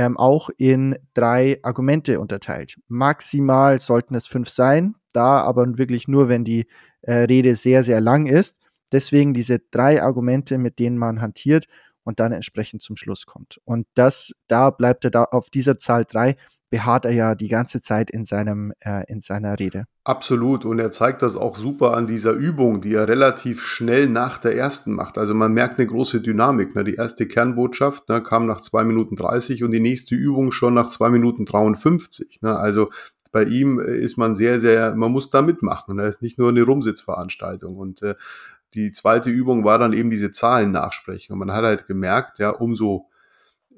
ähm, 0.00 0.16
auch 0.16 0.48
in 0.56 0.96
drei 1.12 1.58
Argumente 1.62 2.20
unterteilt. 2.20 2.80
Maximal 2.88 3.78
sollten 3.80 4.14
es 4.14 4.26
fünf 4.26 4.48
sein, 4.48 4.94
da 5.12 5.42
aber 5.42 5.76
wirklich 5.76 6.08
nur, 6.08 6.30
wenn 6.30 6.42
die 6.42 6.66
äh, 7.02 7.12
Rede 7.12 7.54
sehr, 7.54 7.84
sehr 7.84 8.00
lang 8.00 8.24
ist. 8.24 8.60
Deswegen 8.92 9.34
diese 9.34 9.58
drei 9.58 10.02
Argumente, 10.02 10.56
mit 10.56 10.78
denen 10.78 10.96
man 10.96 11.20
hantiert 11.20 11.66
und 12.02 12.18
dann 12.18 12.32
entsprechend 12.32 12.80
zum 12.80 12.96
Schluss 12.96 13.26
kommt. 13.26 13.60
Und 13.66 13.86
das, 13.92 14.32
da 14.48 14.70
bleibt 14.70 15.04
er 15.04 15.10
da 15.10 15.24
auf 15.24 15.50
dieser 15.50 15.78
Zahl 15.78 16.06
drei 16.06 16.36
beharrt 16.70 17.04
er 17.04 17.12
ja 17.12 17.34
die 17.34 17.48
ganze 17.48 17.80
Zeit 17.80 18.10
in 18.10 18.24
seinem 18.24 18.72
äh, 18.80 19.04
in 19.10 19.20
seiner 19.20 19.58
Rede. 19.58 19.84
Absolut 20.04 20.64
und 20.64 20.78
er 20.78 20.90
zeigt 20.90 21.22
das 21.22 21.36
auch 21.36 21.56
super 21.56 21.96
an 21.96 22.06
dieser 22.06 22.32
Übung, 22.32 22.80
die 22.80 22.94
er 22.94 23.08
relativ 23.08 23.62
schnell 23.62 24.08
nach 24.08 24.38
der 24.38 24.56
ersten 24.56 24.92
macht. 24.92 25.18
Also 25.18 25.34
man 25.34 25.52
merkt 25.52 25.78
eine 25.78 25.86
große 25.86 26.20
Dynamik. 26.20 26.74
Ne? 26.74 26.84
Die 26.84 26.94
erste 26.94 27.26
Kernbotschaft 27.26 28.08
ne, 28.08 28.22
kam 28.22 28.46
nach 28.46 28.60
zwei 28.60 28.84
Minuten 28.84 29.16
30 29.16 29.62
und 29.64 29.72
die 29.72 29.80
nächste 29.80 30.14
Übung 30.14 30.52
schon 30.52 30.74
nach 30.74 30.88
zwei 30.88 31.10
Minuten 31.10 31.44
53. 31.44 32.40
Ne? 32.42 32.56
Also 32.56 32.88
bei 33.32 33.44
ihm 33.44 33.78
ist 33.78 34.16
man 34.16 34.34
sehr, 34.34 34.58
sehr, 34.58 34.94
man 34.94 35.12
muss 35.12 35.30
da 35.30 35.42
mitmachen. 35.42 35.96
Da 35.98 36.06
ist 36.06 36.22
nicht 36.22 36.38
nur 36.38 36.48
eine 36.48 36.62
Rumsitzveranstaltung. 36.62 37.76
Und 37.76 38.02
äh, 38.02 38.14
die 38.74 38.92
zweite 38.92 39.30
Übung 39.30 39.64
war 39.64 39.78
dann 39.78 39.92
eben 39.92 40.10
diese 40.10 40.32
Zahlen 40.32 40.72
nachsprechen. 40.72 41.32
Und 41.32 41.40
man 41.40 41.52
hat 41.52 41.64
halt 41.64 41.86
gemerkt, 41.86 42.38
ja, 42.38 42.50
umso 42.50 43.08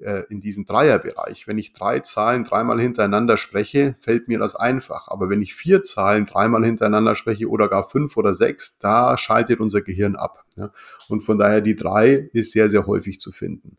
äh, 0.03 0.25
in 0.29 0.41
diesem 0.41 0.67
Dreierbereich. 0.67 1.47
Wenn 1.47 1.59
ich 1.59 1.73
drei 1.73 2.01
Zahlen 2.01 2.45
dreimal 2.45 2.81
hintereinander 2.81 3.37
spreche, 3.37 3.95
fällt 4.01 4.29
mir 4.29 4.39
das 4.39 4.57
einfach. 4.57 5.09
Aber 5.09 5.31
wenn 5.31 5.43
ich 5.43 5.55
vier 5.55 5.83
Zahlen 5.83 6.27
dreimal 6.27 6.65
hintereinander 6.65 7.15
spreche 7.15 7.49
oder 7.49 7.69
gar 7.69 7.89
fünf 7.89 8.17
oder 8.17 8.35
sechs, 8.35 8.79
da 8.79 9.17
schaltet 9.17 9.61
unser 9.61 9.83
Gehirn 9.83 10.17
ab. 10.17 10.45
Und 11.09 11.23
von 11.23 11.39
daher 11.39 11.61
die 11.61 11.77
drei 11.77 12.29
ist 12.33 12.53
sehr, 12.53 12.69
sehr 12.69 12.87
häufig 12.87 13.21
zu 13.21 13.33
finden 13.33 13.79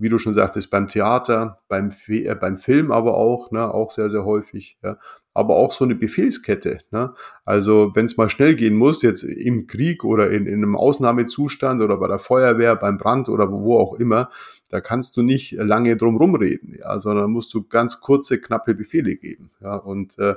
wie 0.00 0.08
du 0.08 0.18
schon 0.18 0.32
sagtest, 0.32 0.70
beim 0.70 0.88
Theater, 0.88 1.60
beim, 1.68 1.92
äh, 2.08 2.34
beim 2.34 2.56
Film 2.56 2.90
aber 2.90 3.14
auch, 3.14 3.50
ne, 3.50 3.72
auch 3.72 3.90
sehr, 3.90 4.08
sehr 4.08 4.24
häufig. 4.24 4.78
Ja. 4.82 4.96
Aber 5.34 5.56
auch 5.56 5.72
so 5.72 5.84
eine 5.84 5.94
Befehlskette. 5.94 6.80
Ne? 6.90 7.14
Also 7.44 7.92
wenn 7.94 8.06
es 8.06 8.16
mal 8.16 8.30
schnell 8.30 8.56
gehen 8.56 8.74
muss, 8.74 9.02
jetzt 9.02 9.22
im 9.22 9.66
Krieg 9.66 10.02
oder 10.02 10.30
in, 10.30 10.46
in 10.46 10.54
einem 10.54 10.74
Ausnahmezustand 10.74 11.82
oder 11.82 11.98
bei 11.98 12.08
der 12.08 12.18
Feuerwehr, 12.18 12.76
beim 12.76 12.96
Brand 12.96 13.28
oder 13.28 13.52
wo 13.52 13.78
auch 13.78 13.94
immer, 13.94 14.30
da 14.70 14.80
kannst 14.80 15.16
du 15.16 15.22
nicht 15.22 15.52
lange 15.52 15.96
drum 15.96 16.16
rumreden, 16.16 16.74
ja, 16.78 16.98
sondern 16.98 17.30
musst 17.30 17.52
du 17.52 17.66
ganz 17.66 18.00
kurze, 18.00 18.40
knappe 18.40 18.74
Befehle 18.74 19.16
geben. 19.16 19.50
Ja, 19.60 19.76
und 19.76 20.18
äh, 20.18 20.36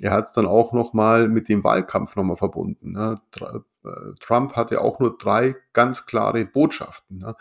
er 0.00 0.12
hat 0.12 0.26
es 0.26 0.32
dann 0.32 0.46
auch 0.46 0.72
nochmal 0.72 1.28
mit 1.28 1.48
dem 1.48 1.64
Wahlkampf 1.64 2.16
nochmal 2.16 2.36
verbunden. 2.36 2.92
Ne? 2.92 3.20
Äh, 3.40 3.88
Trump 4.20 4.56
hatte 4.56 4.80
auch 4.80 4.98
nur 5.00 5.16
drei 5.18 5.56
ganz 5.72 6.06
klare 6.06 6.44
Botschaften. 6.46 7.18
Ne? 7.18 7.34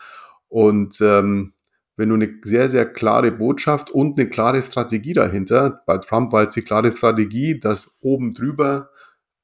Und 0.48 1.00
ähm, 1.02 1.54
wenn 1.96 2.10
du 2.10 2.16
eine 2.16 2.34
sehr, 2.44 2.70
sehr 2.70 2.86
klare 2.86 3.32
Botschaft 3.32 3.92
und 3.92 4.18
eine 4.18 4.30
klare 4.30 4.62
Strategie 4.62 5.14
dahinter, 5.14 5.82
bei 5.86 5.98
Trump 5.98 6.32
war 6.32 6.44
jetzt 6.44 6.56
die 6.56 6.62
klare 6.62 6.92
Strategie, 6.92 7.60
dass 7.60 7.98
oben 8.02 8.34
drüber 8.34 8.90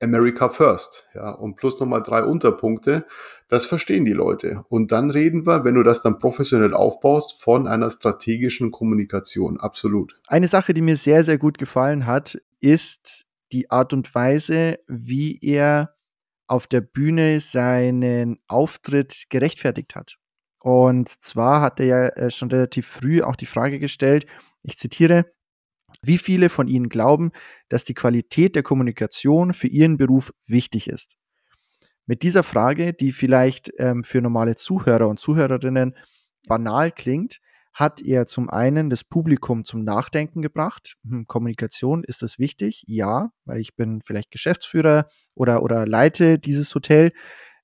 America 0.05 0.50
First, 0.50 1.05
ja, 1.13 1.31
und 1.31 1.55
plus 1.57 1.79
nochmal 1.79 2.01
drei 2.03 2.24
Unterpunkte, 2.24 3.05
das 3.50 3.65
verstehen 3.65 4.05
die 4.05 4.13
Leute. 4.13 4.63
Und 4.69 4.91
dann 4.91 5.12
reden 5.12 5.45
wir, 5.45 5.65
wenn 5.65 5.75
du 5.75 5.83
das 5.83 6.01
dann 6.01 6.17
professionell 6.17 6.74
aufbaust, 6.74 7.41
von 7.41 7.67
einer 7.67 7.89
strategischen 7.89 8.71
Kommunikation, 8.71 9.59
absolut. 9.59 10.19
Eine 10.27 10.47
Sache, 10.47 10.74
die 10.74 10.81
mir 10.81 10.95
sehr, 10.95 11.24
sehr 11.24 11.38
gut 11.38 11.57
gefallen 11.57 12.05
hat, 12.05 12.41
ist 12.62 13.25
die 13.51 13.69
Art 13.69 13.93
und 13.93 14.15
Weise, 14.15 14.79
wie 14.88 15.38
er 15.41 15.95
auf 16.47 16.67
der 16.67 16.81
Bühne 16.81 17.39
seinen 17.39 18.39
Auftritt 18.47 19.25
gerechtfertigt 19.29 19.95
hat. 19.95 20.17
Und 20.59 21.09
zwar 21.09 21.62
hat 21.62 21.79
er 21.79 21.85
ja 21.85 22.07
äh, 22.07 22.31
schon 22.31 22.50
relativ 22.50 22.88
früh 22.88 23.21
auch 23.21 23.35
die 23.35 23.45
Frage 23.45 23.79
gestellt, 23.79 24.25
ich 24.63 24.77
zitiere, 24.77 25.25
wie 26.07 26.17
viele 26.17 26.50
von 26.50 26.67
Ihnen 26.67 26.89
glauben, 26.89 27.31
dass 27.69 27.83
die 27.83 27.93
Qualität 27.93 28.55
der 28.55 28.63
Kommunikation 28.63 29.53
für 29.53 29.67
Ihren 29.67 29.97
Beruf 29.97 30.31
wichtig 30.47 30.88
ist? 30.88 31.17
Mit 32.05 32.21
dieser 32.21 32.43
Frage, 32.43 32.93
die 32.93 33.12
vielleicht 33.12 33.71
ähm, 33.79 34.03
für 34.03 34.21
normale 34.21 34.55
Zuhörer 34.55 35.07
und 35.07 35.19
Zuhörerinnen 35.19 35.95
banal 36.47 36.91
klingt, 36.91 37.39
hat 37.74 38.01
er 38.01 38.25
zum 38.25 38.50
einen 38.50 38.89
das 38.89 39.03
Publikum 39.03 39.65
zum 39.65 39.83
Nachdenken 39.83 40.41
gebracht. 40.41 40.95
Hm, 41.07 41.27
Kommunikation, 41.27 42.03
ist 42.03 42.21
das 42.21 42.39
wichtig? 42.39 42.83
Ja, 42.88 43.31
weil 43.43 43.59
ich 43.59 43.75
bin 43.75 44.01
vielleicht 44.01 44.31
Geschäftsführer 44.31 45.09
oder, 45.33 45.62
oder 45.62 45.85
leite 45.85 46.39
dieses 46.39 46.74
Hotel. 46.74 47.12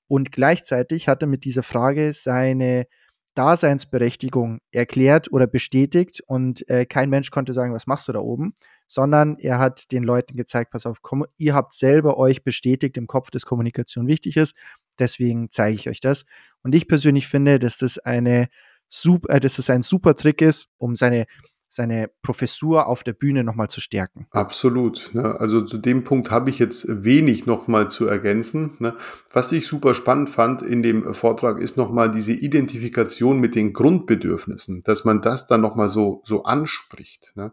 Und 0.08 0.30
gleichzeitig 0.32 1.08
hat 1.08 1.22
er 1.22 1.28
mit 1.28 1.44
dieser 1.44 1.62
Frage 1.62 2.12
seine 2.12 2.86
Daseinsberechtigung 3.34 4.58
erklärt 4.72 5.32
oder 5.32 5.46
bestätigt 5.46 6.22
und 6.26 6.68
äh, 6.68 6.84
kein 6.84 7.10
Mensch 7.10 7.30
konnte 7.30 7.52
sagen, 7.52 7.72
was 7.72 7.86
machst 7.86 8.08
du 8.08 8.12
da 8.12 8.20
oben, 8.20 8.54
sondern 8.86 9.36
er 9.38 9.58
hat 9.58 9.90
den 9.92 10.02
Leuten 10.02 10.36
gezeigt, 10.36 10.70
pass 10.70 10.86
auf, 10.86 11.02
komm, 11.02 11.24
ihr 11.36 11.54
habt 11.54 11.74
selber 11.74 12.18
euch 12.18 12.44
bestätigt 12.44 12.96
im 12.96 13.06
Kopf, 13.06 13.30
dass 13.30 13.46
Kommunikation 13.46 14.06
wichtig 14.06 14.36
ist, 14.36 14.54
deswegen 14.98 15.50
zeige 15.50 15.74
ich 15.74 15.88
euch 15.88 16.00
das. 16.00 16.24
Und 16.62 16.74
ich 16.74 16.88
persönlich 16.88 17.26
finde, 17.26 17.58
dass 17.58 17.78
das 17.78 17.98
eine 17.98 18.48
super, 18.88 19.34
äh, 19.34 19.40
dass 19.40 19.56
das 19.56 19.70
ein 19.70 19.82
super 19.82 20.14
Trick 20.14 20.42
ist, 20.42 20.68
um 20.78 20.96
seine 20.96 21.26
seine 21.74 22.10
Professur 22.22 22.86
auf 22.86 23.02
der 23.02 23.14
Bühne 23.14 23.44
nochmal 23.44 23.68
zu 23.68 23.80
stärken. 23.80 24.26
Absolut. 24.30 25.10
Ne? 25.14 25.40
Also 25.40 25.62
zu 25.62 25.78
dem 25.78 26.04
Punkt 26.04 26.30
habe 26.30 26.50
ich 26.50 26.58
jetzt 26.58 26.86
wenig 26.88 27.46
nochmal 27.46 27.88
zu 27.88 28.06
ergänzen. 28.06 28.76
Ne? 28.78 28.94
Was 29.30 29.52
ich 29.52 29.66
super 29.66 29.94
spannend 29.94 30.30
fand 30.30 30.62
in 30.62 30.82
dem 30.82 31.14
Vortrag 31.14 31.58
ist 31.58 31.76
nochmal 31.76 32.10
diese 32.10 32.32
Identifikation 32.32 33.40
mit 33.40 33.54
den 33.54 33.72
Grundbedürfnissen, 33.72 34.82
dass 34.84 35.04
man 35.04 35.22
das 35.22 35.46
dann 35.46 35.62
nochmal 35.62 35.88
so, 35.88 36.20
so 36.24 36.44
anspricht. 36.44 37.32
Ne? 37.36 37.52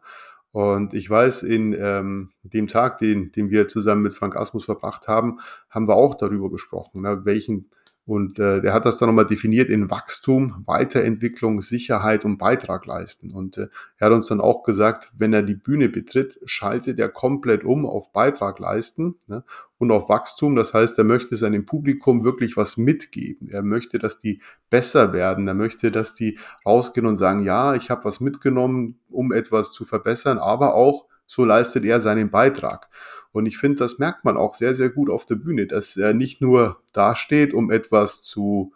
Und 0.51 0.93
ich 0.93 1.09
weiß, 1.09 1.43
in 1.43 1.73
ähm, 1.73 2.31
dem 2.43 2.67
Tag, 2.67 2.97
den, 2.97 3.31
den 3.31 3.51
wir 3.51 3.67
zusammen 3.67 4.01
mit 4.01 4.13
Frank 4.13 4.35
Asmus 4.35 4.65
verbracht 4.65 5.07
haben, 5.07 5.39
haben 5.69 5.87
wir 5.87 5.95
auch 5.95 6.15
darüber 6.15 6.49
gesprochen, 6.49 7.01
ne? 7.01 7.21
welchen 7.23 7.69
und 8.09 8.39
äh, 8.39 8.59
der 8.59 8.73
hat 8.73 8.87
das 8.87 8.97
dann 8.97 9.07
nochmal 9.07 9.27
definiert 9.27 9.69
in 9.69 9.91
Wachstum, 9.91 10.63
Weiterentwicklung, 10.65 11.61
Sicherheit 11.61 12.25
und 12.25 12.39
Beitrag 12.39 12.87
leisten. 12.87 13.31
Und 13.31 13.59
äh, 13.59 13.67
er 13.99 14.07
hat 14.07 14.13
uns 14.13 14.25
dann 14.25 14.41
auch 14.41 14.63
gesagt, 14.63 15.11
wenn 15.15 15.31
er 15.31 15.43
die 15.43 15.53
Bühne 15.53 15.89
betritt, 15.89 16.39
schaltet 16.45 16.97
er 16.97 17.09
komplett 17.09 17.63
um 17.63 17.85
auf 17.85 18.11
Beitrag 18.11 18.57
leisten 18.57 19.19
ne, 19.27 19.43
und 19.77 19.91
auf 19.91 20.09
Wachstum. 20.09 20.55
Das 20.55 20.73
heißt, 20.73 20.97
er 20.97 21.03
möchte 21.03 21.37
seinem 21.37 21.67
Publikum 21.67 22.23
wirklich 22.23 22.57
was 22.57 22.77
mitgeben. 22.77 23.47
Er 23.47 23.61
möchte, 23.61 23.99
dass 23.99 24.17
die 24.17 24.41
besser 24.71 25.13
werden. 25.13 25.47
Er 25.47 25.53
möchte, 25.53 25.91
dass 25.91 26.15
die 26.15 26.39
rausgehen 26.65 27.05
und 27.05 27.17
sagen, 27.17 27.41
ja, 27.43 27.75
ich 27.75 27.91
habe 27.91 28.05
was 28.05 28.21
mitgenommen, 28.21 28.97
um 29.11 29.31
etwas 29.31 29.71
zu 29.71 29.85
verbessern, 29.85 30.39
aber 30.39 30.73
auch 30.73 31.08
so 31.29 31.45
leistet 31.45 31.85
er 31.85 31.99
seinen 31.99 32.31
Beitrag. 32.31 32.89
Und 33.31 33.45
ich 33.45 33.59
finde, 33.59 33.77
das 33.77 33.99
merkt 33.99 34.25
man 34.25 34.35
auch 34.35 34.55
sehr, 34.55 34.73
sehr 34.73 34.89
gut 34.89 35.11
auf 35.11 35.27
der 35.27 35.35
Bühne, 35.35 35.67
dass 35.67 35.95
er 35.95 36.13
nicht 36.13 36.41
nur 36.41 36.81
dasteht, 36.91 37.53
um 37.53 37.69
etwas 37.69 38.23
zu 38.23 38.73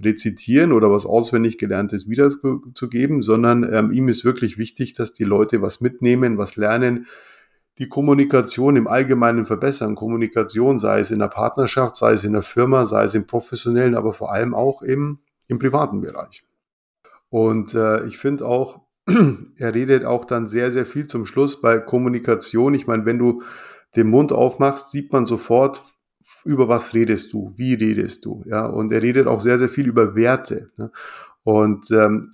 rezitieren 0.00 0.72
oder 0.72 0.90
was 0.90 1.04
auswendig 1.04 1.58
gelerntes 1.58 2.08
wiederzugeben, 2.08 3.22
sondern 3.22 3.70
ähm, 3.70 3.92
ihm 3.92 4.08
ist 4.08 4.24
wirklich 4.24 4.56
wichtig, 4.56 4.94
dass 4.94 5.12
die 5.12 5.24
Leute 5.24 5.60
was 5.60 5.82
mitnehmen, 5.82 6.38
was 6.38 6.56
lernen, 6.56 7.06
die 7.76 7.88
Kommunikation 7.88 8.76
im 8.76 8.88
Allgemeinen 8.88 9.44
verbessern. 9.44 9.94
Kommunikation, 9.94 10.78
sei 10.78 11.00
es 11.00 11.10
in 11.10 11.18
der 11.18 11.28
Partnerschaft, 11.28 11.96
sei 11.96 12.14
es 12.14 12.24
in 12.24 12.32
der 12.32 12.42
Firma, 12.42 12.86
sei 12.86 13.04
es 13.04 13.14
im 13.14 13.26
professionellen, 13.26 13.94
aber 13.94 14.14
vor 14.14 14.32
allem 14.32 14.54
auch 14.54 14.80
im, 14.80 15.18
im 15.46 15.58
privaten 15.58 16.00
Bereich. 16.00 16.42
Und 17.28 17.74
äh, 17.74 18.06
ich 18.06 18.16
finde 18.16 18.46
auch, 18.46 18.81
er 19.56 19.74
redet 19.74 20.04
auch 20.04 20.24
dann 20.24 20.46
sehr, 20.46 20.70
sehr 20.70 20.86
viel 20.86 21.06
zum 21.06 21.26
Schluss 21.26 21.60
bei 21.60 21.78
Kommunikation. 21.78 22.74
Ich 22.74 22.86
meine, 22.86 23.04
wenn 23.04 23.18
du 23.18 23.42
den 23.96 24.08
Mund 24.08 24.32
aufmachst, 24.32 24.90
sieht 24.90 25.12
man 25.12 25.26
sofort, 25.26 25.80
über 26.44 26.68
was 26.68 26.94
redest 26.94 27.32
du, 27.32 27.52
wie 27.56 27.74
redest 27.74 28.24
du, 28.24 28.42
ja. 28.46 28.66
Und 28.66 28.92
er 28.92 29.02
redet 29.02 29.26
auch 29.26 29.40
sehr, 29.40 29.58
sehr 29.58 29.68
viel 29.68 29.88
über 29.88 30.14
Werte. 30.14 30.70
Ne? 30.76 30.92
Und 31.42 31.90
ähm, 31.90 32.30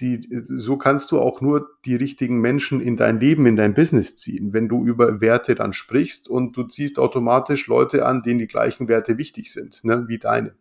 die, 0.00 0.26
so 0.48 0.76
kannst 0.76 1.10
du 1.12 1.20
auch 1.20 1.40
nur 1.40 1.68
die 1.84 1.94
richtigen 1.94 2.40
Menschen 2.40 2.80
in 2.80 2.96
dein 2.96 3.20
Leben, 3.20 3.46
in 3.46 3.56
dein 3.56 3.74
Business 3.74 4.16
ziehen, 4.16 4.52
wenn 4.52 4.68
du 4.68 4.84
über 4.84 5.20
Werte 5.20 5.54
dann 5.54 5.72
sprichst 5.72 6.28
und 6.28 6.56
du 6.56 6.64
ziehst 6.64 6.98
automatisch 6.98 7.66
Leute 7.66 8.06
an, 8.06 8.22
denen 8.22 8.38
die 8.38 8.46
gleichen 8.46 8.88
Werte 8.88 9.18
wichtig 9.18 9.52
sind, 9.52 9.84
ne, 9.84 10.04
wie 10.08 10.18
deine. 10.18 10.54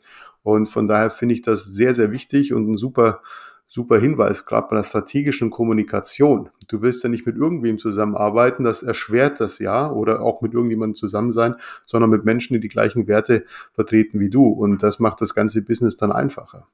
Und 0.43 0.67
von 0.67 0.88
daher 0.88 1.12
finde 1.12 1.36
ich 1.36 1.41
das 1.41 1.65
sehr, 1.65 1.93
sehr 1.93 2.12
wichtig 2.12 2.53
und 2.53 2.69
ein 2.69 2.75
super 2.75 3.21
super 3.69 3.99
Hinweis, 3.99 4.45
gerade 4.45 4.67
bei 4.67 4.75
der 4.75 4.84
strategischen 4.84 5.51
Kommunikation. 5.51 6.49
Du 6.67 6.82
willst 6.82 7.03
ja 7.03 7.10
nicht 7.10 7.25
mit 7.25 7.38
irgendwem 7.38 7.77
zusammenarbeiten, 7.77 8.63
das 8.63 8.82
erschwert 8.84 9.39
das 9.39 9.60
ja, 9.60 9.91
oder 9.91 10.21
auch 10.21 10.41
mit 10.41 10.53
irgendjemandem 10.53 10.95
zusammen 10.95 11.32
sein, 11.32 11.55
sondern 11.86 12.10
mit 12.10 12.25
Menschen, 12.25 12.55
die 12.55 12.60
die 12.60 12.67
gleichen 12.67 13.08
Werte 13.08 13.45
vertreten 13.73 14.19
wie 14.19 14.32
du. 14.32 14.47
Und 14.47 14.82
das 14.82 14.99
macht 14.99 15.21
das 15.21 15.36
ganze 15.36 15.62
Business 15.62 15.95
dann 15.97 16.12
einfacher. 16.12 16.67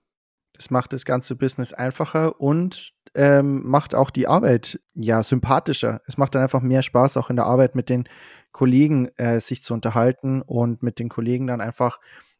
Das 0.54 0.72
macht 0.72 0.94
das 0.94 1.04
ganze 1.04 1.36
Business 1.36 1.74
einfacher 1.74 2.40
und 2.40 2.94
ähm, 3.14 3.62
macht 3.66 3.94
auch 3.94 4.10
die 4.10 4.28
Arbeit 4.28 4.80
ja 4.94 5.22
sympathischer. 5.22 6.02
Es 6.08 6.18
macht 6.18 6.34
dann 6.34 6.42
einfach 6.42 6.62
mehr 6.62 6.82
Spaß, 6.82 7.18
auch 7.18 7.30
in 7.30 7.36
der 7.36 7.46
Arbeit 7.46 7.76
mit 7.76 7.90
den 7.90 8.08
Kollegen 8.54 9.10
äh, 9.18 9.42
sich 9.42 9.64
zu 9.64 9.74
unterhalten 9.74 10.42
und 10.42 10.82
mit 10.82 11.00
den 11.00 11.10
Kollegen 11.10 11.48
dann 11.48 11.60
einfach 11.60 12.00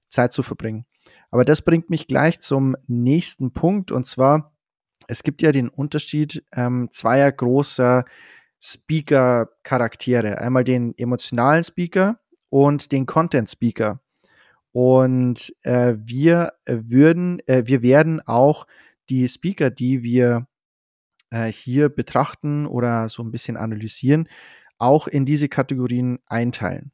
Zeit 0.10 0.32
zu 0.32 0.44
verbringen. 0.44 0.86
Aber 1.32 1.46
das 1.46 1.62
bringt 1.62 1.90
mich 1.90 2.08
gleich 2.08 2.40
zum 2.40 2.76
nächsten 2.88 3.52
Punkt 3.52 3.92
und 3.92 4.06
zwar, 4.06 4.54
es 5.08 5.24
gibt 5.24 5.42
ja 5.42 5.52
den 5.52 5.70
Unterschied 5.70 6.44
ähm, 6.54 6.88
zweier 6.92 7.32
großer 7.32 8.06
Speaker-Charaktere. 8.62 10.40
Einmal 10.40 10.64
den 10.64 10.98
emotionalen 10.98 11.64
Speaker 11.64 12.20
und 12.50 12.92
den 12.92 13.06
Content-Speaker. 13.06 14.00
Und 14.72 15.54
äh, 15.64 15.94
wir 15.98 16.54
würden, 16.66 17.40
äh, 17.48 17.64
wir 17.66 17.82
werden 17.82 18.22
auch 18.26 18.66
die 19.10 19.28
Speaker, 19.28 19.70
die 19.70 20.04
wir 20.04 20.48
äh, 21.30 21.52
hier 21.52 21.90
betrachten 21.90 22.66
oder 22.66 23.08
so 23.08 23.24
ein 23.24 23.32
bisschen 23.32 23.56
analysieren, 23.56 24.28
auch 24.78 25.08
in 25.08 25.26
diese 25.26 25.48
Kategorien 25.48 26.20
einteilen. 26.26 26.92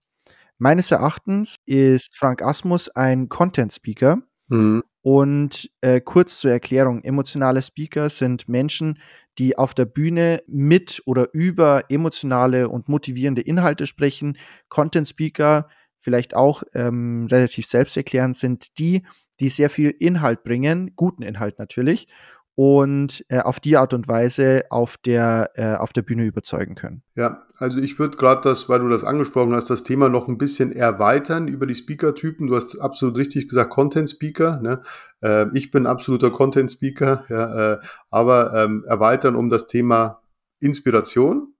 Meines 0.61 0.91
Erachtens 0.91 1.55
ist 1.65 2.15
Frank 2.15 2.43
Asmus 2.43 2.89
ein 2.89 3.29
Content 3.29 3.73
Speaker 3.73 4.21
Mhm. 4.51 4.83
Und 5.01 5.71
äh, 5.79 5.99
kurz 5.99 6.41
zur 6.41 6.51
Erklärung, 6.51 7.03
emotionale 7.03 7.61
Speaker 7.63 8.09
sind 8.09 8.47
Menschen, 8.47 8.99
die 9.39 9.57
auf 9.57 9.73
der 9.73 9.85
Bühne 9.85 10.43
mit 10.45 11.01
oder 11.05 11.29
über 11.33 11.85
emotionale 11.89 12.69
und 12.69 12.87
motivierende 12.87 13.41
Inhalte 13.41 13.87
sprechen. 13.87 14.37
Content 14.69 15.07
Speaker, 15.07 15.69
vielleicht 15.97 16.35
auch 16.35 16.61
ähm, 16.75 17.27
relativ 17.31 17.65
selbsterklärend, 17.65 18.35
sind 18.35 18.77
die, 18.77 19.03
die 19.39 19.49
sehr 19.49 19.71
viel 19.71 19.89
Inhalt 19.89 20.43
bringen, 20.43 20.91
guten 20.95 21.23
Inhalt 21.23 21.57
natürlich, 21.57 22.07
und 22.55 23.23
äh, 23.29 23.39
auf 23.39 23.59
die 23.59 23.77
Art 23.77 23.93
und 23.93 24.07
Weise 24.07 24.63
auf 24.69 24.97
der, 24.97 25.51
äh, 25.55 25.75
auf 25.75 25.93
der 25.93 26.01
Bühne 26.01 26.25
überzeugen 26.25 26.75
können. 26.75 27.01
Ja, 27.15 27.45
also 27.57 27.79
ich 27.79 27.97
würde 27.97 28.17
gerade 28.17 28.41
das, 28.41 28.67
weil 28.67 28.79
du 28.79 28.89
das 28.89 29.03
angesprochen 29.03 29.53
hast, 29.53 29.69
das 29.69 29.83
Thema 29.83 30.09
noch 30.09 30.27
ein 30.27 30.37
bisschen 30.37 30.71
erweitern 30.71 31.47
über 31.47 31.65
die 31.65 31.75
Speaker-Typen. 31.75 32.47
Du 32.47 32.55
hast 32.55 32.77
absolut 32.79 33.17
richtig 33.17 33.47
gesagt, 33.47 33.69
Content-Speaker. 33.69 34.59
Ne? 34.61 34.81
Äh, 35.21 35.47
ich 35.53 35.71
bin 35.71 35.87
absoluter 35.87 36.29
Content-Speaker, 36.29 37.25
ja, 37.29 37.73
äh, 37.73 37.79
aber 38.09 38.53
ähm, 38.53 38.83
erweitern 38.85 39.35
um 39.35 39.49
das 39.49 39.67
Thema 39.67 40.21
Inspiration, 40.59 41.53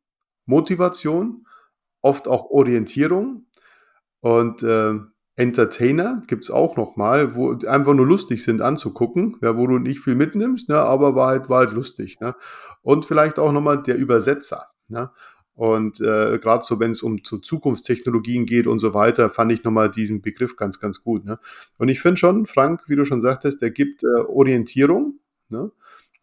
Motivation, 0.46 1.46
oft 2.02 2.28
auch 2.28 2.50
Orientierung 2.50 3.46
und 4.20 4.66
Entertainer 5.36 6.24
gibt's 6.28 6.52
auch 6.52 6.76
noch 6.76 6.98
mal, 6.98 7.36
wo 7.36 7.54
einfach 7.54 7.94
nur 7.94 8.06
lustig 8.06 8.44
sind 8.44 8.62
anzugucken, 8.62 9.38
ja, 9.42 9.58
wo 9.58 9.66
du 9.66 9.80
nicht 9.80 10.00
viel 10.00 10.16
mitnimmst, 10.16 10.70
ne, 10.70 10.78
aber 10.78 11.16
war 11.16 11.28
halt, 11.28 11.50
war 11.50 11.60
halt 11.60 11.72
lustig. 11.72 12.20
Ne? 12.20 12.36
Und 12.82 13.06
vielleicht 13.06 13.40
auch 13.40 13.52
noch 13.52 13.62
mal 13.62 13.82
der 13.82 13.98
Übersetzer. 13.98 14.68
Ne? 14.90 15.10
Und 15.54 16.02
äh, 16.02 16.38
gerade 16.40 16.64
so, 16.64 16.80
wenn 16.80 16.92
es 16.92 17.02
um 17.02 17.24
zu 17.24 17.38
Zukunftstechnologien 17.38 18.46
geht 18.46 18.68
und 18.68 18.80
so 18.80 18.94
weiter, 18.94 19.30
fand 19.30 19.52
ich 19.52 19.64
nochmal 19.64 19.90
diesen 19.90 20.22
Begriff 20.22 20.56
ganz, 20.56 20.80
ganz 20.80 21.04
gut. 21.04 21.24
Ne? 21.24 21.40
Und 21.78 21.90
ich 21.90 22.02
finde 22.02 22.18
schon, 22.18 22.46
Frank, 22.46 22.84
wie 22.88 22.96
du 22.96 23.06
schon 23.06 23.22
sagtest, 23.22 23.62
der 23.62 23.72
gibt 23.72 24.04
äh, 24.04 24.22
Orientierung. 24.28 25.20
Ne? 25.50 25.72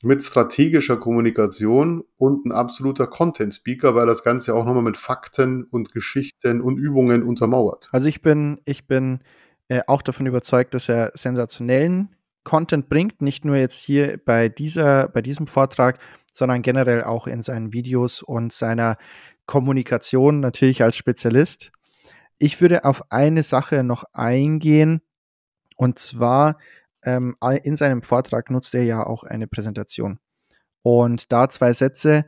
Mit 0.03 0.23
strategischer 0.23 0.97
Kommunikation 0.97 2.05
und 2.17 2.47
ein 2.47 2.53
absoluter 2.53 3.07
Content-Speaker, 3.07 3.95
weil 3.95 4.07
das 4.07 4.23
Ganze 4.23 4.55
auch 4.55 4.65
nochmal 4.65 4.83
mit 4.83 4.97
Fakten 4.97 5.65
und 5.65 5.93
Geschichten 5.93 6.61
und 6.61 6.79
Übungen 6.79 7.23
untermauert. 7.23 7.89
Also 7.91 8.09
ich 8.09 8.23
bin, 8.23 8.61
ich 8.65 8.87
bin 8.87 9.21
äh, 9.69 9.81
auch 9.87 10.03
davon 10.03 10.27
überzeugt, 10.27 10.75
dass 10.75 10.89
er 10.89 11.11
sensationellen 11.15 12.15
Content 12.45 12.89
bringt, 12.89 13.21
nicht 13.21 13.45
nur 13.45 13.57
jetzt 13.57 13.83
hier 13.83 14.19
bei 14.25 14.49
dieser, 14.49 15.09
bei 15.09 15.21
diesem 15.21 15.47
Vortrag, 15.47 15.99
sondern 16.33 16.63
generell 16.63 17.03
auch 17.03 17.27
in 17.27 17.43
seinen 17.43 17.73
Videos 17.73 18.23
und 18.23 18.53
seiner 18.53 18.97
Kommunikation 19.47 20.41
natürlich 20.41 20.83
als 20.83 20.97
Spezialist. 20.97 21.73
Ich 22.39 22.61
würde 22.61 22.85
auf 22.85 23.03
eine 23.11 23.43
Sache 23.43 23.83
noch 23.83 24.05
eingehen, 24.13 25.03
und 25.77 25.99
zwar 25.99 26.57
ähm, 27.09 27.37
in 27.63 27.77
seinem 27.77 28.03
Vortrag 28.03 28.51
nutzt 28.51 28.75
er 28.75 28.85
ja 28.85 29.07
auch 29.07 29.25
eine 29.25 29.47
Präsentation. 29.47 30.19
Und 30.83 31.33
da 31.33 31.49
zwei 31.49 31.73
Sätze. 31.73 32.27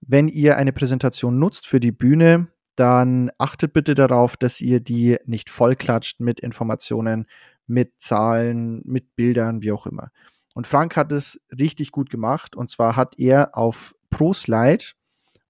Wenn 0.00 0.28
ihr 0.28 0.56
eine 0.56 0.72
Präsentation 0.72 1.38
nutzt 1.38 1.66
für 1.66 1.80
die 1.80 1.92
Bühne, 1.92 2.48
dann 2.76 3.30
achtet 3.38 3.72
bitte 3.72 3.94
darauf, 3.94 4.36
dass 4.36 4.60
ihr 4.60 4.80
die 4.80 5.18
nicht 5.26 5.50
vollklatscht 5.50 6.20
mit 6.20 6.40
Informationen, 6.40 7.26
mit 7.66 7.92
Zahlen, 7.98 8.82
mit 8.84 9.16
Bildern, 9.16 9.62
wie 9.62 9.72
auch 9.72 9.86
immer. 9.86 10.10
Und 10.54 10.66
Frank 10.66 10.96
hat 10.96 11.12
es 11.12 11.40
richtig 11.58 11.92
gut 11.92 12.10
gemacht. 12.10 12.56
Und 12.56 12.70
zwar 12.70 12.96
hat 12.96 13.18
er 13.18 13.56
auf 13.56 13.94
Pro 14.10 14.32
Slide 14.32 14.84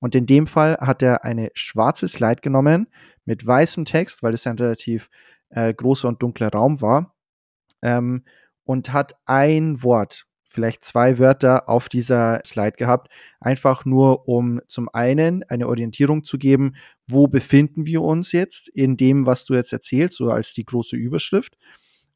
und 0.00 0.14
in 0.14 0.26
dem 0.26 0.46
Fall 0.46 0.76
hat 0.80 1.02
er 1.02 1.24
eine 1.24 1.50
schwarze 1.54 2.08
Slide 2.08 2.40
genommen 2.42 2.88
mit 3.24 3.46
weißem 3.46 3.84
Text, 3.84 4.22
weil 4.22 4.34
es 4.34 4.46
ein 4.46 4.58
relativ 4.58 5.08
äh, 5.50 5.72
großer 5.72 6.08
und 6.08 6.22
dunkler 6.22 6.50
Raum 6.50 6.80
war. 6.80 7.14
Ähm, 7.82 8.24
und 8.70 8.92
hat 8.92 9.14
ein 9.26 9.82
Wort, 9.82 10.26
vielleicht 10.44 10.84
zwei 10.84 11.18
Wörter 11.18 11.68
auf 11.68 11.88
dieser 11.88 12.38
Slide 12.46 12.76
gehabt, 12.76 13.08
einfach 13.40 13.84
nur 13.84 14.28
um 14.28 14.60
zum 14.68 14.88
einen 14.92 15.42
eine 15.48 15.66
Orientierung 15.66 16.22
zu 16.22 16.38
geben, 16.38 16.76
wo 17.08 17.26
befinden 17.26 17.84
wir 17.84 18.00
uns 18.00 18.30
jetzt 18.30 18.68
in 18.68 18.96
dem, 18.96 19.26
was 19.26 19.44
du 19.44 19.54
jetzt 19.54 19.72
erzählst, 19.72 20.18
so 20.18 20.30
als 20.30 20.54
die 20.54 20.64
große 20.64 20.94
Überschrift. 20.94 21.58